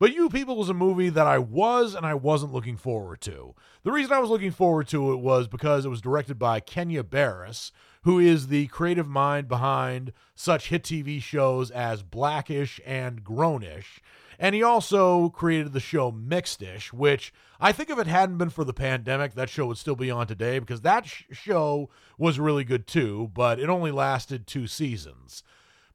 [0.00, 3.54] But You People was a movie that I was and I wasn't looking forward to.
[3.82, 7.04] The reason I was looking forward to it was because it was directed by Kenya
[7.04, 7.70] Barris,
[8.04, 14.00] who is the creative mind behind such hit TV shows as Blackish and Grownish.
[14.38, 18.64] And he also created the show Mixedish, which I think if it hadn't been for
[18.64, 22.64] the pandemic, that show would still be on today because that sh- show was really
[22.64, 25.42] good too, but it only lasted two seasons.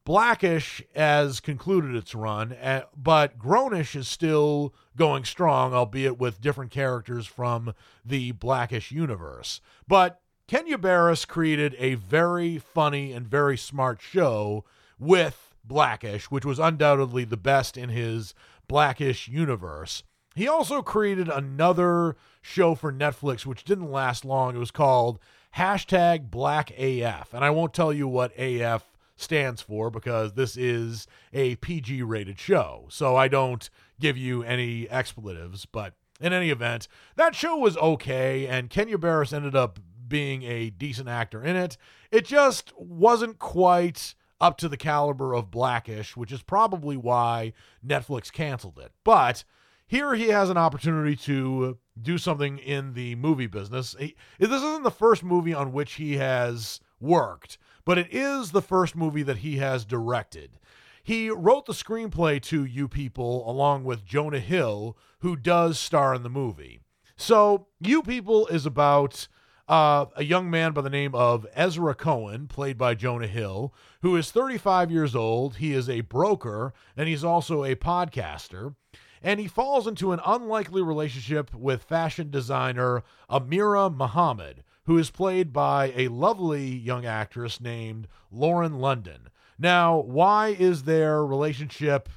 [0.05, 6.69] Blackish has concluded its run, eh, but Grownish is still going strong, albeit with different
[6.69, 7.73] characters from
[8.05, 9.61] the Blackish universe.
[9.87, 14.63] But Kenya Barris created a very funny and very smart show
[14.99, 18.35] with Blackish, which was undoubtedly the best in his
[18.67, 20.03] Blackish universe.
[20.35, 24.55] He also created another show for Netflix, which didn't last long.
[24.55, 25.17] It was called
[25.55, 27.33] hashtag Black AF.
[27.33, 32.39] And I won't tell you what AF stands for because this is a PG rated
[32.39, 32.85] show.
[32.89, 35.65] So I don't give you any expletives.
[35.65, 40.69] But in any event, that show was okay, and Kenya Barris ended up being a
[40.69, 41.77] decent actor in it.
[42.11, 47.53] It just wasn't quite up to the caliber of Blackish, which is probably why
[47.85, 48.91] Netflix canceled it.
[49.03, 49.43] But
[49.87, 53.95] here he has an opportunity to do something in the movie business.
[53.97, 58.61] He, this isn't the first movie on which he has worked but it is the
[58.61, 60.59] first movie that he has directed.
[61.03, 66.23] He wrote the screenplay to You People along with Jonah Hill, who does star in
[66.23, 66.79] the movie.
[67.15, 69.27] So, You People is about
[69.67, 74.15] uh, a young man by the name of Ezra Cohen, played by Jonah Hill, who
[74.15, 75.57] is 35 years old.
[75.57, 78.75] He is a broker and he's also a podcaster.
[79.21, 85.51] And he falls into an unlikely relationship with fashion designer Amira Muhammad, who is played
[85.51, 89.29] by a lovely young actress named Lauren London.
[89.57, 92.09] Now, why is their relationship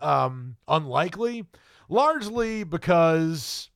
[0.00, 1.46] um, unlikely?
[1.88, 3.70] Largely because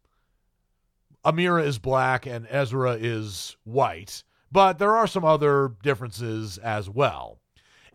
[1.25, 4.23] Amira is black and Ezra is white.
[4.51, 7.39] but there are some other differences as well.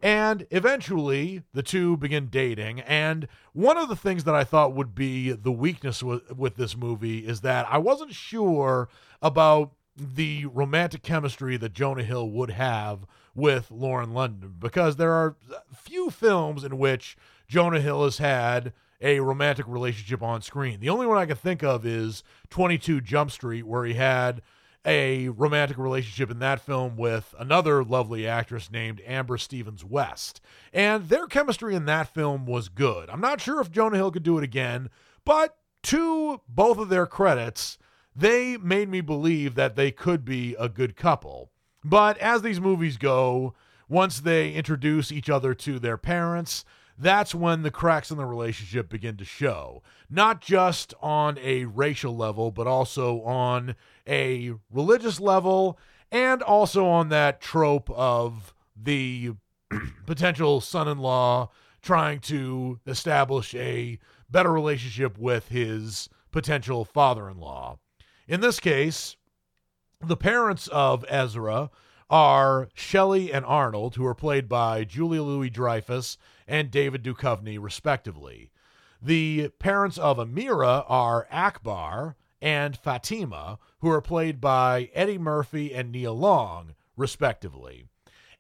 [0.02, 2.82] And eventually, the two begin dating.
[2.82, 6.76] And one of the things that I thought would be the weakness with, with this
[6.76, 8.90] movie is that I wasn't sure
[9.22, 15.36] about the romantic chemistry that Jonah Hill would have with Lauren London because there are
[15.74, 17.16] few films in which
[17.48, 20.80] Jonah Hill has had a romantic relationship on screen.
[20.80, 24.42] The only one I can think of is 22 Jump Street, where he had
[24.86, 30.42] a romantic relationship in that film with another lovely actress named Amber Stevens West.
[30.74, 33.10] And their chemistry in that film was good.
[33.10, 34.90] I'm not sure if Jonah Hill could do it again,
[35.26, 37.78] but to both of their credits,
[38.16, 41.52] they made me believe that they could be a good couple.
[41.84, 43.54] But as these movies go,
[43.90, 46.64] once they introduce each other to their parents,
[46.98, 49.82] that's when the cracks in the relationship begin to show.
[50.10, 53.76] Not just on a racial level, but also on
[54.08, 55.80] a religious level,
[56.12, 59.32] and also on that trope of the
[60.06, 61.50] potential son in law
[61.82, 64.00] trying to establish a
[64.30, 67.78] better relationship with his potential father in law.
[68.28, 69.18] In this case,
[70.00, 71.70] the parents of Ezra
[72.10, 78.52] are Shelley and Arnold, who are played by Julia Louis Dreyfus and David Duchovny, respectively.
[79.02, 85.92] The parents of Amira are Akbar and Fatima, who are played by Eddie Murphy and
[85.92, 87.86] Nia Long, respectively.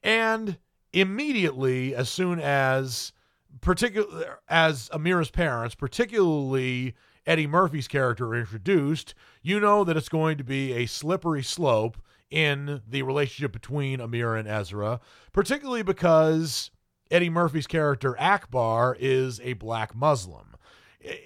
[0.01, 0.59] And
[0.93, 3.11] immediately, as soon as
[3.59, 10.43] particular as Amira's parents, particularly Eddie Murphy's character introduced, you know that it's going to
[10.43, 11.97] be a slippery slope
[12.29, 14.99] in the relationship between Amira and Ezra,
[15.31, 16.71] particularly because
[17.11, 20.55] Eddie Murphy's character Akbar is a black Muslim.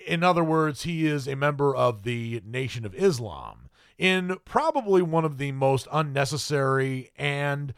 [0.05, 5.25] In other words, he is a member of the Nation of Islam in probably one
[5.25, 7.73] of the most unnecessary and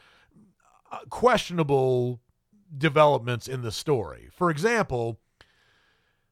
[0.92, 2.20] uh, questionable
[2.76, 4.30] developments in the story.
[4.32, 5.20] For example,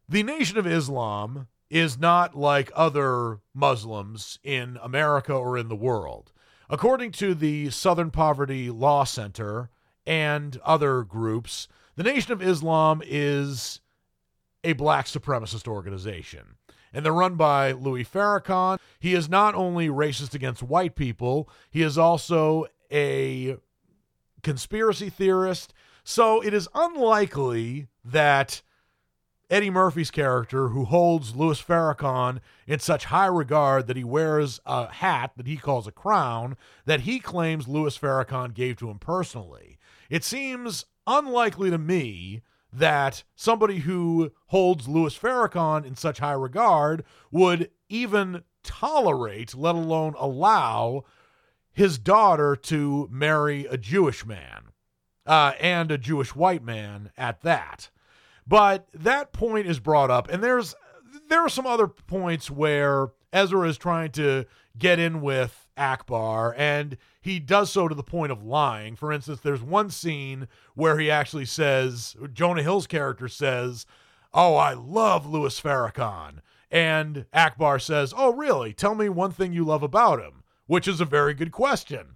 [0.09, 6.31] the Nation of Islam is not like other Muslims in America or in the world.
[6.69, 9.69] According to the Southern Poverty Law Center,
[10.07, 13.81] and other groups, the Nation of Islam is
[14.63, 16.55] a black supremacist organization.
[16.93, 18.79] And they're run by Louis Farrakhan.
[18.99, 23.57] He is not only racist against white people, he is also a
[24.41, 25.73] conspiracy theorist.
[26.05, 28.61] So it is unlikely that
[29.49, 34.91] Eddie Murphy's character, who holds Louis Farrakhan in such high regard that he wears a
[34.91, 39.77] hat that he calls a crown that he claims Louis Farrakhan gave to him personally.
[40.09, 42.41] It seems unlikely to me
[42.73, 50.13] that somebody who holds Louis Farrakhan in such high regard would even tolerate, let alone
[50.19, 51.05] allow,
[51.71, 54.71] his daughter to marry a Jewish man
[55.25, 57.89] uh, and a Jewish white man at that.
[58.47, 60.73] But that point is brought up, and there's
[61.29, 64.45] there are some other points where Ezra is trying to
[64.77, 68.95] get in with Akbar, and he does so to the point of lying.
[68.95, 73.85] For instance, there's one scene where he actually says, Jonah Hill's character says,
[74.33, 76.39] Oh, I love Louis Farrakhan.
[76.69, 78.73] And Akbar says, Oh, really?
[78.73, 82.15] Tell me one thing you love about him, which is a very good question.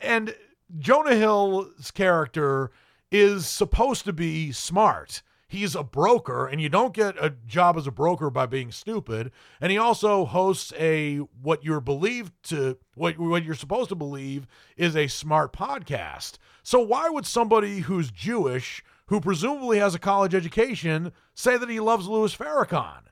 [0.00, 0.34] And
[0.78, 2.70] Jonah Hill's character
[3.10, 5.22] is supposed to be smart.
[5.48, 9.32] He's a broker, and you don't get a job as a broker by being stupid.
[9.60, 14.46] And he also hosts a what you're believed to what what you're supposed to believe
[14.76, 16.34] is a smart podcast.
[16.62, 21.80] So why would somebody who's Jewish, who presumably has a college education, say that he
[21.80, 23.06] loves Louis Farrakhan?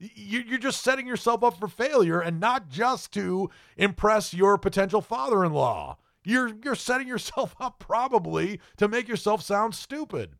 [0.00, 5.96] You're just setting yourself up for failure, and not just to impress your potential father-in-law.
[6.24, 10.36] You're you're setting yourself up probably to make yourself sound stupid.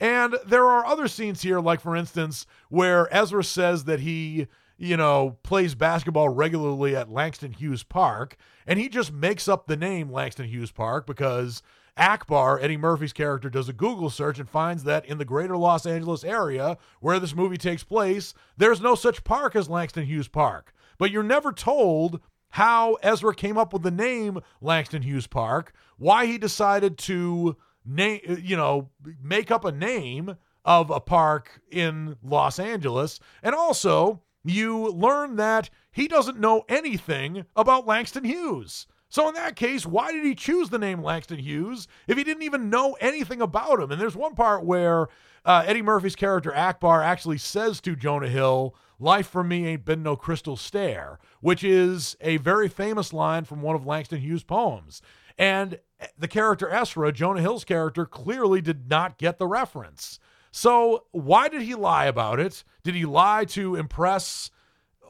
[0.00, 4.96] And there are other scenes here, like for instance, where Ezra says that he, you
[4.96, 10.10] know, plays basketball regularly at Langston Hughes Park, and he just makes up the name
[10.10, 11.62] Langston Hughes Park because
[11.96, 15.86] Akbar, Eddie Murphy's character, does a Google search and finds that in the greater Los
[15.86, 20.74] Angeles area where this movie takes place, there's no such park as Langston Hughes Park.
[20.98, 22.20] But you're never told
[22.54, 28.20] how Ezra came up with the name Langston Hughes Park, why he decided to name,
[28.40, 28.90] you know,
[29.20, 35.68] make up a name of a park in Los Angeles, and also you learn that
[35.90, 38.86] he doesn't know anything about Langston Hughes.
[39.08, 42.44] So in that case, why did he choose the name Langston Hughes if he didn't
[42.44, 43.90] even know anything about him?
[43.90, 45.08] And there's one part where
[45.44, 50.02] uh, Eddie Murphy's character Akbar actually says to Jonah Hill, Life for me ain't been
[50.02, 55.02] no crystal stair, which is a very famous line from one of Langston Hughes' poems.
[55.36, 55.80] And
[56.18, 60.18] the character Ezra, Jonah Hill's character, clearly did not get the reference.
[60.52, 62.62] So, why did he lie about it?
[62.84, 64.50] Did he lie to impress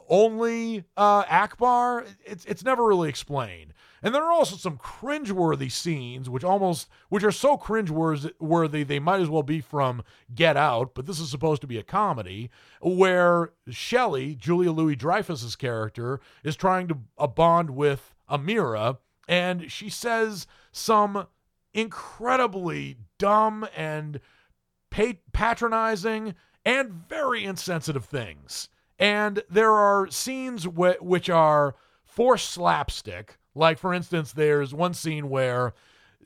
[0.08, 2.06] only uh, Akbar?
[2.24, 3.74] It's, it's never really explained.
[4.04, 9.22] And there are also some cringeworthy scenes, which almost, which are so cringeworthy, they might
[9.22, 12.50] as well be from Get Out, but this is supposed to be a comedy,
[12.82, 16.98] where Shelley, Julia Louis Dreyfus's character, is trying to
[17.28, 21.26] bond with Amira, and she says some
[21.72, 24.20] incredibly dumb and
[25.32, 28.68] patronizing and very insensitive things.
[28.98, 31.74] And there are scenes wh- which are
[32.04, 33.38] forced slapstick.
[33.54, 35.74] Like, for instance, there's one scene where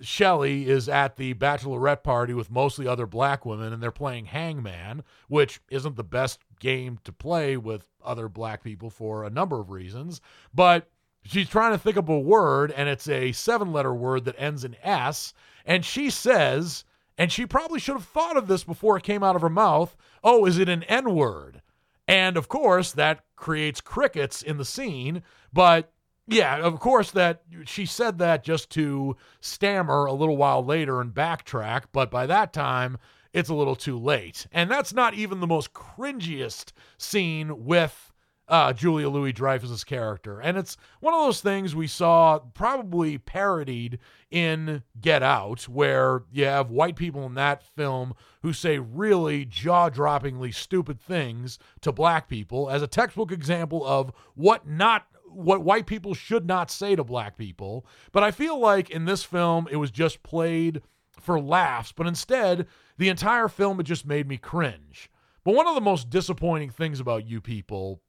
[0.01, 5.03] Shelley is at the bachelorette party with mostly other black women, and they're playing Hangman,
[5.29, 9.71] which isn't the best game to play with other black people for a number of
[9.71, 10.21] reasons.
[10.55, 10.89] But
[11.25, 14.65] she's trying to think of a word, and it's a seven letter word that ends
[14.65, 15.35] in S.
[15.67, 16.85] And she says,
[17.17, 19.97] and she probably should have thought of this before it came out of her mouth
[20.25, 21.63] oh, is it an N word?
[22.07, 25.23] And of course, that creates crickets in the scene.
[25.53, 25.93] But
[26.29, 31.15] yeah, of course, that she said that just to stammer a little while later and
[31.15, 31.85] backtrack.
[31.93, 32.99] But by that time,
[33.33, 34.47] it's a little too late.
[34.53, 38.13] And that's not even the most cringiest scene with
[38.49, 40.41] uh, Julia Louis Dreyfus's character.
[40.41, 43.99] And it's one of those things we saw probably parodied
[44.31, 49.91] in Get Out, where you have white people in that film who say really jaw
[49.91, 55.87] droppingly stupid things to black people as a textbook example of what not what white
[55.87, 57.87] people should not say to black people.
[58.13, 60.83] But I feel like in this film, it was just played
[61.21, 62.67] for laughs, but instead,
[62.97, 65.11] the entire film, it just made me cringe.
[65.45, 68.01] But one of the most disappointing things about you people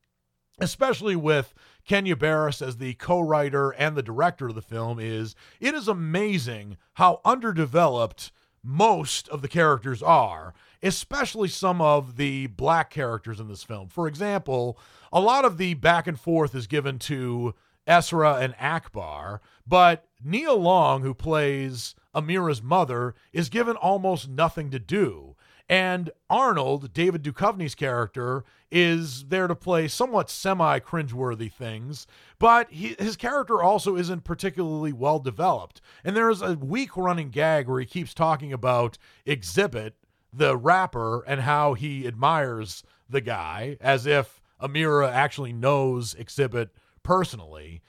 [0.59, 1.53] especially with
[1.85, 6.77] Kenya Barris as the co-writer and the director of the film is it is amazing
[6.93, 8.31] how underdeveloped
[8.63, 13.89] most of the characters are, especially some of the black characters in this film.
[13.89, 14.77] For example,
[15.11, 17.53] a lot of the back and forth is given to
[17.87, 24.79] Ezra and Akbar, but Nia Long, who plays Amira's mother, is given almost nothing to
[24.79, 25.35] do.
[25.69, 32.07] And Arnold, David Duchovny's character, is there to play somewhat semi cringeworthy things,
[32.39, 35.79] but he, his character also isn't particularly well developed.
[36.03, 38.97] And there's a weak running gag where he keeps talking about
[39.27, 39.91] Xzibit,
[40.33, 46.69] the rapper, and how he admires the guy, as if Amira actually knows Xzibit
[47.03, 47.83] personally.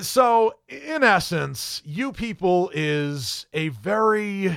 [0.00, 4.56] So, in essence, You People is a very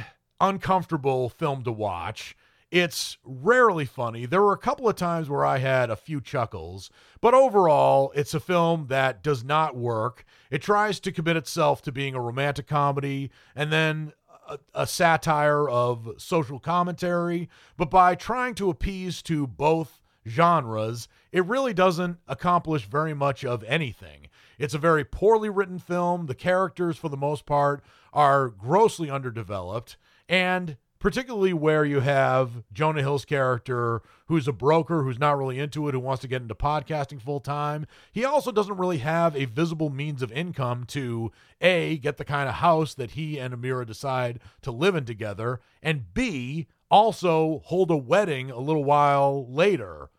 [0.50, 2.36] uncomfortable film to watch.
[2.72, 4.26] It's rarely funny.
[4.26, 6.90] There were a couple of times where I had a few chuckles,
[7.22, 10.26] but overall, it's a film that does not work.
[10.52, 14.14] It tries to commit itself to being a romantic comedy and then
[14.48, 21.46] a, a satire of social commentary, but by trying to appease to both genres, it
[21.46, 24.28] really doesn't accomplish very much of anything.
[24.58, 26.26] It's a very poorly written film.
[26.26, 27.84] The characters, for the most part,
[28.14, 29.98] are grossly underdeveloped.
[30.28, 35.88] And particularly where you have Jonah Hill's character, who's a broker, who's not really into
[35.88, 37.86] it, who wants to get into podcasting full time.
[38.12, 42.50] He also doesn't really have a visible means of income to A, get the kind
[42.50, 47.92] of house that he and Amira decide to live in together, and B, also hold
[47.92, 50.10] a wedding a little while later,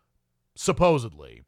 [0.54, 1.42] supposedly.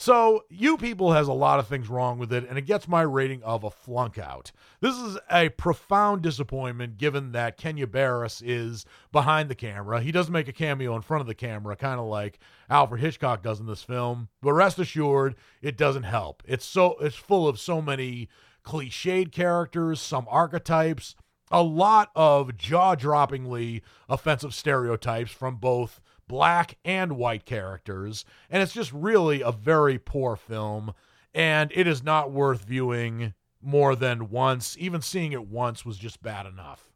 [0.00, 3.02] So, You People has a lot of things wrong with it, and it gets my
[3.02, 4.52] rating of a flunk out.
[4.80, 10.00] This is a profound disappointment given that Kenya Barris is behind the camera.
[10.00, 12.38] He doesn't make a cameo in front of the camera, kind of like
[12.70, 14.28] Alfred Hitchcock does in this film.
[14.40, 16.44] But rest assured, it doesn't help.
[16.46, 18.28] It's so it's full of so many
[18.64, 21.16] cliched characters, some archetypes,
[21.50, 28.24] a lot of jaw-droppingly offensive stereotypes from both black and white characters.
[28.50, 30.94] And it's just really a very poor film.
[31.34, 34.76] And it is not worth viewing more than once.
[34.78, 36.87] Even seeing it once was just bad enough.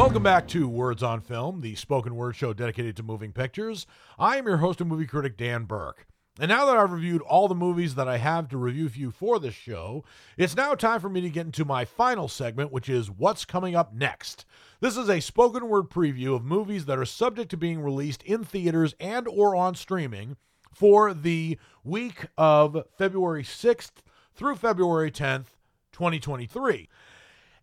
[0.00, 3.86] Welcome back to Words on Film, the spoken word show dedicated to moving pictures.
[4.18, 6.06] I am your host and movie critic, Dan Burke.
[6.38, 9.10] And now that I've reviewed all the movies that I have to review for you
[9.10, 10.02] for this show,
[10.38, 13.76] it's now time for me to get into my final segment, which is What's Coming
[13.76, 14.46] Up Next.
[14.80, 18.42] This is a spoken word preview of movies that are subject to being released in
[18.42, 20.38] theaters and or on streaming
[20.72, 24.00] for the week of February 6th
[24.34, 25.58] through February 10th,
[25.92, 26.88] 2023.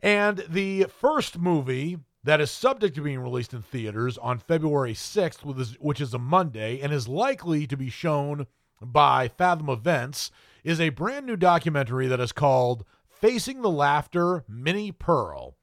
[0.03, 1.97] And the first movie
[2.27, 6.81] that is subject to being released in theaters on February 6th, which is a Monday,
[6.81, 8.47] and is likely to be shown
[8.81, 10.29] by Fathom Events,
[10.61, 15.55] is a brand new documentary that is called Facing the Laughter Minnie Pearl.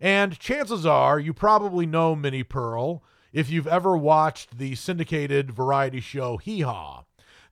[0.00, 3.02] And chances are you probably know Minnie Pearl
[3.32, 7.02] if you've ever watched the syndicated variety show Hee Haw.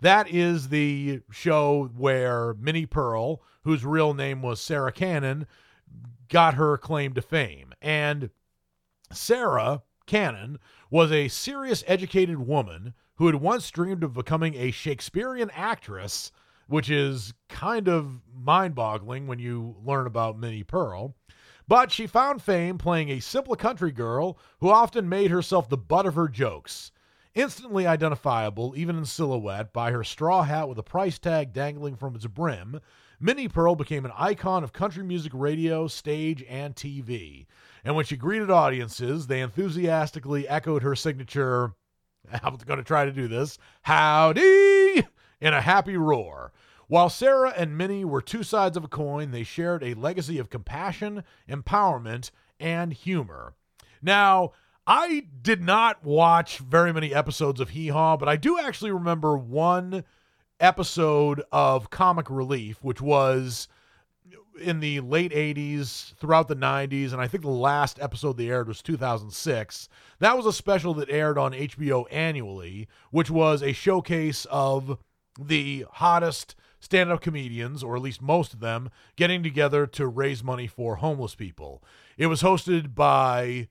[0.00, 5.48] That is the show where Minnie Pearl, whose real name was Sarah Cannon,
[6.28, 7.74] got her claim to fame.
[7.82, 8.30] And
[9.12, 10.58] Sarah Cannon
[10.88, 16.30] was a serious educated woman who had once dreamed of becoming a Shakespearean actress,
[16.68, 21.16] which is kind of mind boggling when you learn about Minnie Pearl.
[21.66, 26.06] But she found fame playing a simple country girl who often made herself the butt
[26.06, 26.92] of her jokes.
[27.34, 32.16] Instantly identifiable, even in silhouette, by her straw hat with a price tag dangling from
[32.16, 32.80] its brim,
[33.20, 37.46] Minnie Pearl became an icon of country music radio, stage, and TV.
[37.84, 41.74] And when she greeted audiences, they enthusiastically echoed her signature,
[42.42, 45.06] I'm going to try to do this, howdy,
[45.40, 46.52] in a happy roar.
[46.88, 50.50] While Sarah and Minnie were two sides of a coin, they shared a legacy of
[50.50, 53.54] compassion, empowerment, and humor.
[54.02, 54.52] Now,
[54.86, 59.38] I did not watch very many episodes of Hee Haw, but I do actually remember
[59.38, 60.04] one
[60.58, 63.68] episode of Comic Relief, which was
[64.60, 68.68] in the late 80s, throughout the 90s, and I think the last episode they aired
[68.68, 69.88] was 2006.
[70.18, 74.98] That was a special that aired on HBO annually, which was a showcase of
[75.38, 80.42] the hottest stand up comedians, or at least most of them, getting together to raise
[80.42, 81.82] money for homeless people.
[82.16, 83.68] It was hosted by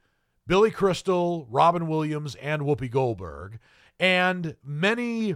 [0.47, 3.59] Billy Crystal, Robin Williams, and Whoopi Goldberg.
[3.99, 5.35] And many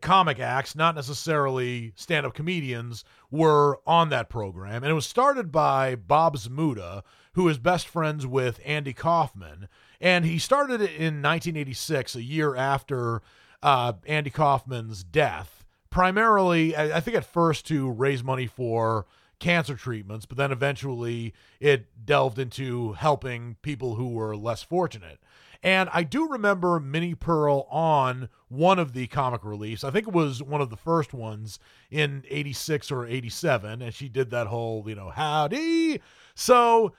[0.00, 4.82] comic acts, not necessarily stand up comedians, were on that program.
[4.82, 9.68] And it was started by Bob Zmuda, who is best friends with Andy Kaufman.
[10.00, 13.22] And he started it in 1986, a year after
[13.62, 19.06] uh, Andy Kaufman's death, primarily, I think at first to raise money for
[19.38, 25.18] cancer treatments, but then eventually it delved into helping people who were less fortunate.
[25.64, 29.82] And I do remember Minnie Pearl on one of the comic reliefs.
[29.82, 31.58] I think it was one of the first ones
[31.90, 33.80] in 86 or 87.
[33.80, 36.02] And she did that whole, you know, howdy.
[36.34, 36.92] So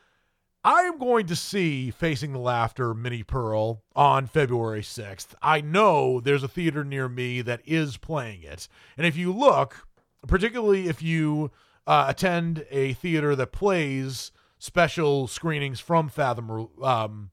[0.64, 5.36] I am going to see Facing the Laughter Minnie Pearl on February 6th.
[5.44, 8.68] I know there's a theater near me that is playing it.
[8.98, 9.88] And if you look,
[10.28, 11.52] particularly if you
[11.86, 17.30] uh, attend a theater that plays special screenings from Fathom um,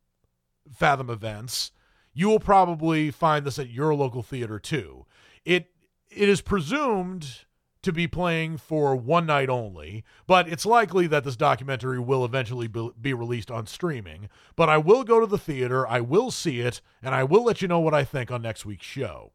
[0.70, 1.72] Fathom events,
[2.12, 5.06] you will probably find this at your local theater too.
[5.44, 5.70] It
[6.10, 7.44] it is presumed
[7.82, 12.68] to be playing for one night only, but it's likely that this documentary will eventually
[12.68, 14.28] be released on streaming.
[14.54, 17.60] But I will go to the theater, I will see it, and I will let
[17.60, 19.32] you know what I think on next week's show.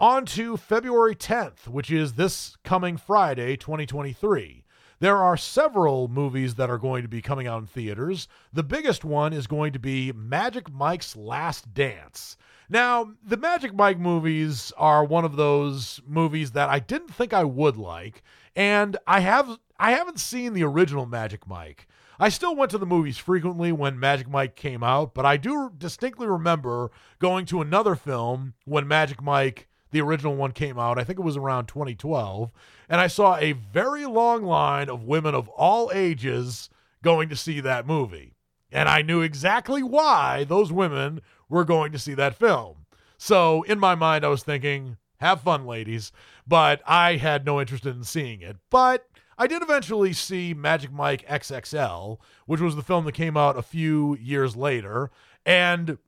[0.00, 4.64] On to February 10th, which is this coming Friday, 2023.
[5.00, 8.28] There are several movies that are going to be coming out in theaters.
[8.52, 12.36] The biggest one is going to be Magic Mike's Last Dance.
[12.68, 17.44] Now, the Magic Mike movies are one of those movies that I didn't think I
[17.44, 18.22] would like,
[18.54, 21.88] and I have I haven't seen the original Magic Mike.
[22.18, 25.72] I still went to the movies frequently when Magic Mike came out, but I do
[25.78, 30.98] distinctly remember going to another film when Magic Mike the original one came out.
[30.98, 32.50] I think it was around 2012.
[32.88, 36.70] And I saw a very long line of women of all ages
[37.02, 38.34] going to see that movie.
[38.72, 42.86] And I knew exactly why those women were going to see that film.
[43.18, 46.12] So in my mind, I was thinking, have fun, ladies.
[46.46, 48.56] But I had no interest in seeing it.
[48.70, 53.58] But I did eventually see Magic Mike XXL, which was the film that came out
[53.58, 55.10] a few years later.
[55.44, 55.98] And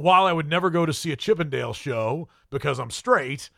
[0.00, 3.50] while I would never go to see a Chippendale show because I'm straight,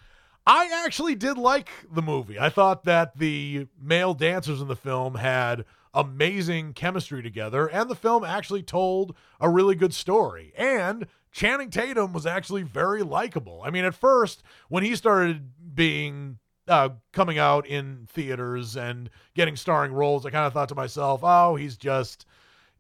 [0.47, 2.39] I actually did like the movie.
[2.39, 7.95] I thought that the male dancers in the film had amazing chemistry together, and the
[7.95, 10.53] film actually told a really good story.
[10.57, 13.63] And Channing Tatum was actually very likable.
[13.65, 19.57] I mean, at first, when he started being uh, coming out in theaters and getting
[19.57, 22.27] starring roles, I kind of thought to myself, oh, he's just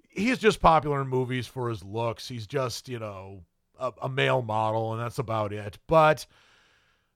[0.08, 2.28] he's just popular in movies for his looks.
[2.28, 3.44] He's just, you know,
[3.80, 5.78] a, a male model, and that's about it.
[5.86, 6.26] But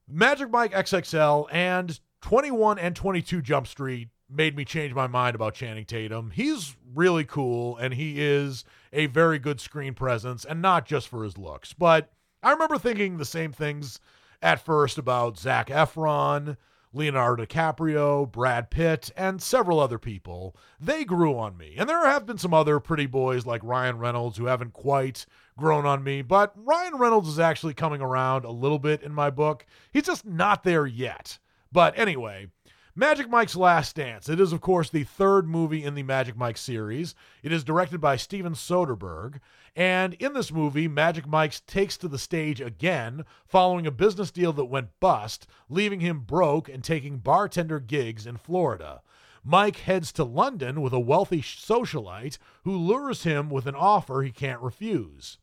[0.09, 5.55] Magic Mike XXL and 21 and 22 Jump Street made me change my mind about
[5.55, 6.31] Channing Tatum.
[6.31, 11.25] He's really cool and he is a very good screen presence and not just for
[11.25, 11.73] his looks.
[11.73, 12.12] But
[12.43, 14.01] I remember thinking the same things
[14.43, 16.57] at first about Zac Efron,
[16.93, 20.57] Leonardo DiCaprio, Brad Pitt, and several other people.
[20.79, 21.75] They grew on me.
[21.77, 25.86] And there have been some other pretty boys like Ryan Reynolds who haven't quite grown
[25.86, 29.66] on me, but Ryan Reynolds is actually coming around a little bit in my book.
[29.92, 31.38] He's just not there yet.
[31.70, 32.48] But anyway,
[32.96, 34.28] Magic Mike's Last Dance.
[34.28, 37.16] It is, of course, the third movie in the Magic Mike series.
[37.42, 39.40] It is directed by Steven Soderbergh.
[39.74, 44.52] And in this movie, Magic Mike takes to the stage again following a business deal
[44.52, 49.02] that went bust, leaving him broke and taking bartender gigs in Florida.
[49.42, 54.30] Mike heads to London with a wealthy socialite who lures him with an offer he
[54.30, 55.38] can't refuse.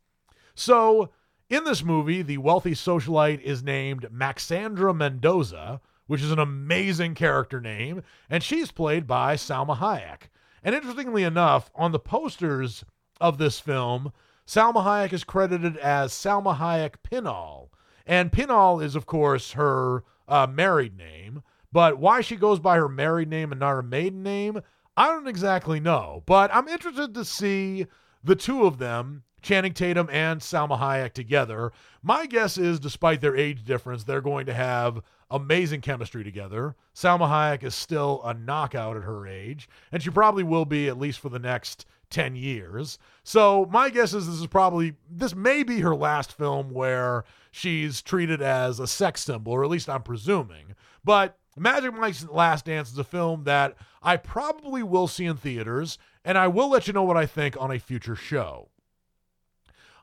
[0.61, 1.09] So,
[1.49, 7.59] in this movie, the wealthy socialite is named Maxandra Mendoza, which is an amazing character
[7.59, 10.29] name, and she's played by Salma Hayek.
[10.61, 12.85] And interestingly enough, on the posters
[13.19, 14.13] of this film,
[14.45, 17.73] Salma Hayek is credited as Salma Hayek Pinal.
[18.05, 21.41] And Pinal is, of course, her uh, married name.
[21.71, 24.61] But why she goes by her married name and not her maiden name,
[24.95, 26.21] I don't exactly know.
[26.27, 27.87] But I'm interested to see
[28.23, 31.71] the two of them, Channing Tatum and Salma Hayek, together.
[32.03, 35.01] My guess is, despite their age difference, they're going to have
[35.31, 36.75] amazing chemistry together.
[36.95, 40.99] Salma Hayek is still a knockout at her age, and she probably will be at
[40.99, 42.99] least for the next 10 years.
[43.23, 48.01] So my guess is this is probably this may be her last film where she's
[48.01, 50.75] treated as a sex symbol, or at least I'm presuming.
[51.03, 55.97] But Magic Mike's Last Dance is a film that I probably will see in theaters,
[56.23, 58.69] and I will let you know what I think on a future show.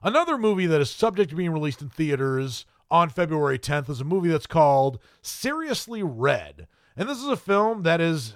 [0.02, 4.04] Another movie that is subject to being released in theaters on February 10th is a
[4.04, 6.68] movie that's called Seriously Red.
[6.96, 8.34] And this is a film that is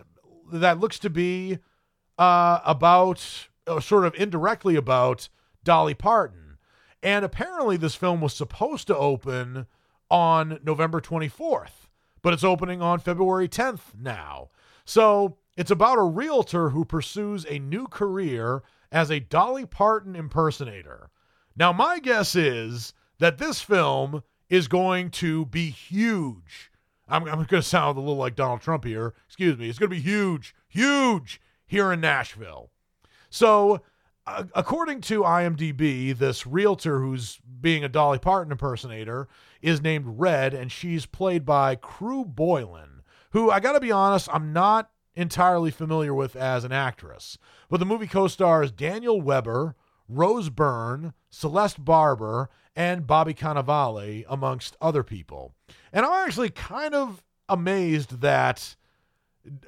[0.52, 1.58] that looks to be
[2.18, 5.28] uh, about uh, sort of indirectly about
[5.64, 6.58] Dolly Parton.
[7.02, 9.66] And apparently this film was supposed to open
[10.10, 11.81] on November 24th,
[12.22, 14.48] but it's opening on February 10th now.
[14.84, 21.10] So, it's about a realtor who pursues a new career as a Dolly Parton impersonator.
[21.54, 26.70] Now, my guess is that this film is going to be huge.
[27.08, 29.14] I'm, I'm going to sound a little like Donald Trump here.
[29.26, 29.68] Excuse me.
[29.68, 32.70] It's going to be huge, huge here in Nashville.
[33.30, 33.82] So,
[34.26, 39.28] uh, according to IMDb, this realtor who's being a Dolly Parton impersonator
[39.62, 44.28] is named Red, and she's played by Krew Boylan, who I got to be honest,
[44.32, 47.38] I'm not entirely familiar with as an actress.
[47.68, 49.76] But the movie co stars Daniel Webber,
[50.08, 55.54] Rose Byrne, Celeste Barber, and Bobby Cannavale, amongst other people.
[55.92, 58.76] And I'm actually kind of amazed that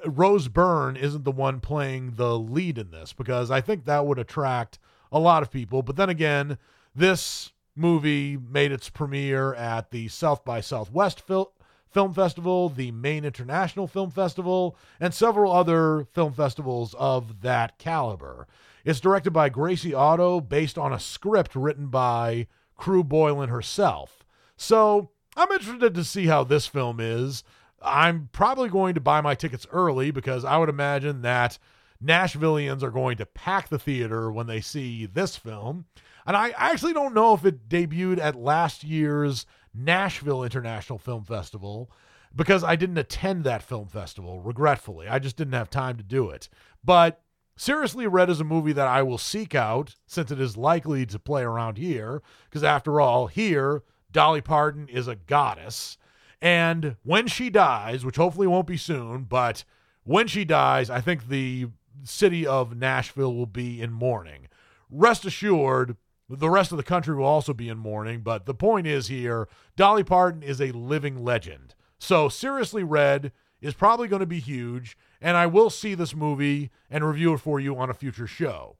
[0.05, 4.19] Rose Byrne isn't the one playing the lead in this because I think that would
[4.19, 4.79] attract
[5.11, 5.81] a lot of people.
[5.81, 6.57] But then again,
[6.93, 11.51] this movie made its premiere at the South by Southwest Fil-
[11.89, 18.47] Film Festival, the Maine International Film Festival, and several other film festivals of that caliber.
[18.83, 22.47] It's directed by Gracie Otto, based on a script written by
[22.77, 24.25] Krew Boylan herself.
[24.57, 27.43] So I'm interested to see how this film is.
[27.81, 31.57] I'm probably going to buy my tickets early because I would imagine that
[32.03, 35.85] Nashvillians are going to pack the theater when they see this film.
[36.25, 41.91] And I actually don't know if it debuted at last year's Nashville International Film Festival
[42.35, 45.07] because I didn't attend that film festival, regretfully.
[45.07, 46.49] I just didn't have time to do it.
[46.83, 47.21] But
[47.57, 51.17] Seriously Red is a movie that I will seek out since it is likely to
[51.17, 55.97] play around here, because after all, here, Dolly Parton is a goddess.
[56.41, 59.63] And when she dies, which hopefully won't be soon, but
[60.03, 61.67] when she dies, I think the
[62.03, 64.49] city of Nashville will be in mourning.
[64.89, 65.95] Rest assured,
[66.29, 69.47] the rest of the country will also be in mourning, but the point is here
[69.75, 71.75] Dolly Parton is a living legend.
[71.97, 76.69] So, Seriously Red is probably going to be huge and I will see this movie
[76.89, 78.77] and review it for you on a future show.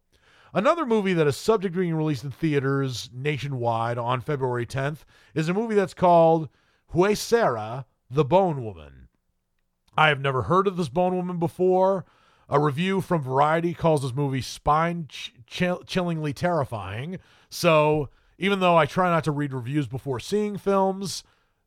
[0.53, 4.99] Another movie that is subject to being released in theaters nationwide on February 10th
[5.33, 6.49] is a movie that's called
[6.93, 9.09] Huesera, the Bone Woman.
[9.97, 12.05] I have never heard of this Bone Woman before.
[12.49, 15.07] A review from Variety calls this movie spine
[15.47, 17.17] chillingly terrifying.
[17.49, 21.23] So, even though I try not to read reviews before seeing films,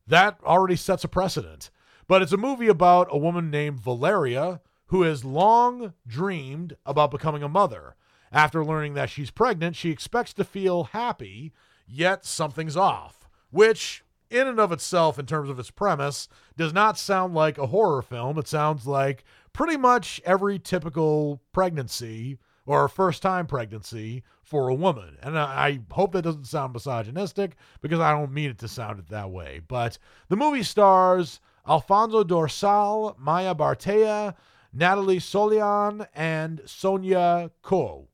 [0.07, 1.71] that already sets a precedent.
[2.07, 7.43] But it's a movie about a woman named Valeria who has long dreamed about becoming
[7.43, 7.97] a mother.
[8.31, 11.53] After learning that she's pregnant, she expects to feel happy,
[11.87, 16.99] yet something's off, which in and of itself, in terms of its premise, does not
[16.99, 18.39] sound like a horror film.
[18.39, 19.25] It sounds like
[19.59, 25.17] pretty much every typical pregnancy or first time pregnancy for a woman.
[25.21, 29.09] And I hope that doesn't sound misogynistic because I don't mean it to sound it
[29.09, 29.61] that way.
[29.67, 29.99] But
[30.29, 34.37] the movie stars Alfonso Dorsal, Maya Barthea,
[34.73, 38.07] Natalie Solian, and Sonia Ko.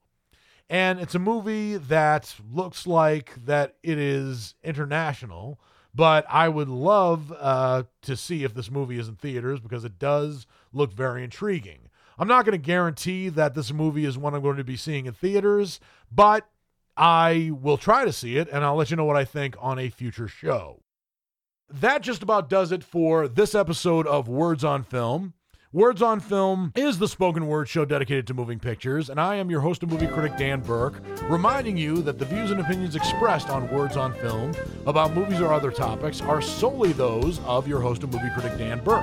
[0.70, 5.60] And it's a movie that looks like that it is international,
[5.94, 9.98] but I would love uh, to see if this movie is in theaters because it
[9.98, 11.88] does look very intriguing.
[12.18, 15.06] I'm not going to guarantee that this movie is one I'm going to be seeing
[15.06, 15.80] in theaters,
[16.12, 16.48] but
[16.96, 19.78] I will try to see it and I'll let you know what I think on
[19.78, 20.82] a future show.
[21.68, 25.34] That just about does it for this episode of Words on Film.
[25.72, 29.50] Words on Film is the spoken word show dedicated to moving pictures, and I am
[29.50, 33.50] your host and movie critic, Dan Burke, reminding you that the views and opinions expressed
[33.50, 34.54] on Words on Film
[34.86, 38.84] about movies or other topics are solely those of your host and movie critic, Dan
[38.84, 39.02] Burke.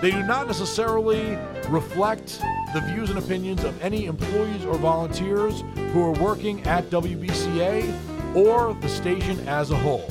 [0.00, 1.38] They do not necessarily
[1.68, 2.38] reflect
[2.74, 8.74] the views and opinions of any employees or volunteers who are working at WBCA or
[8.74, 10.06] the station as a whole.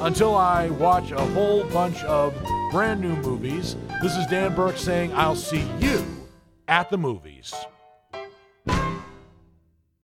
[0.00, 2.34] Until I watch a whole bunch of
[2.72, 6.04] brand new movies, this is Dan Burke saying I'll see you
[6.66, 7.54] at the movies.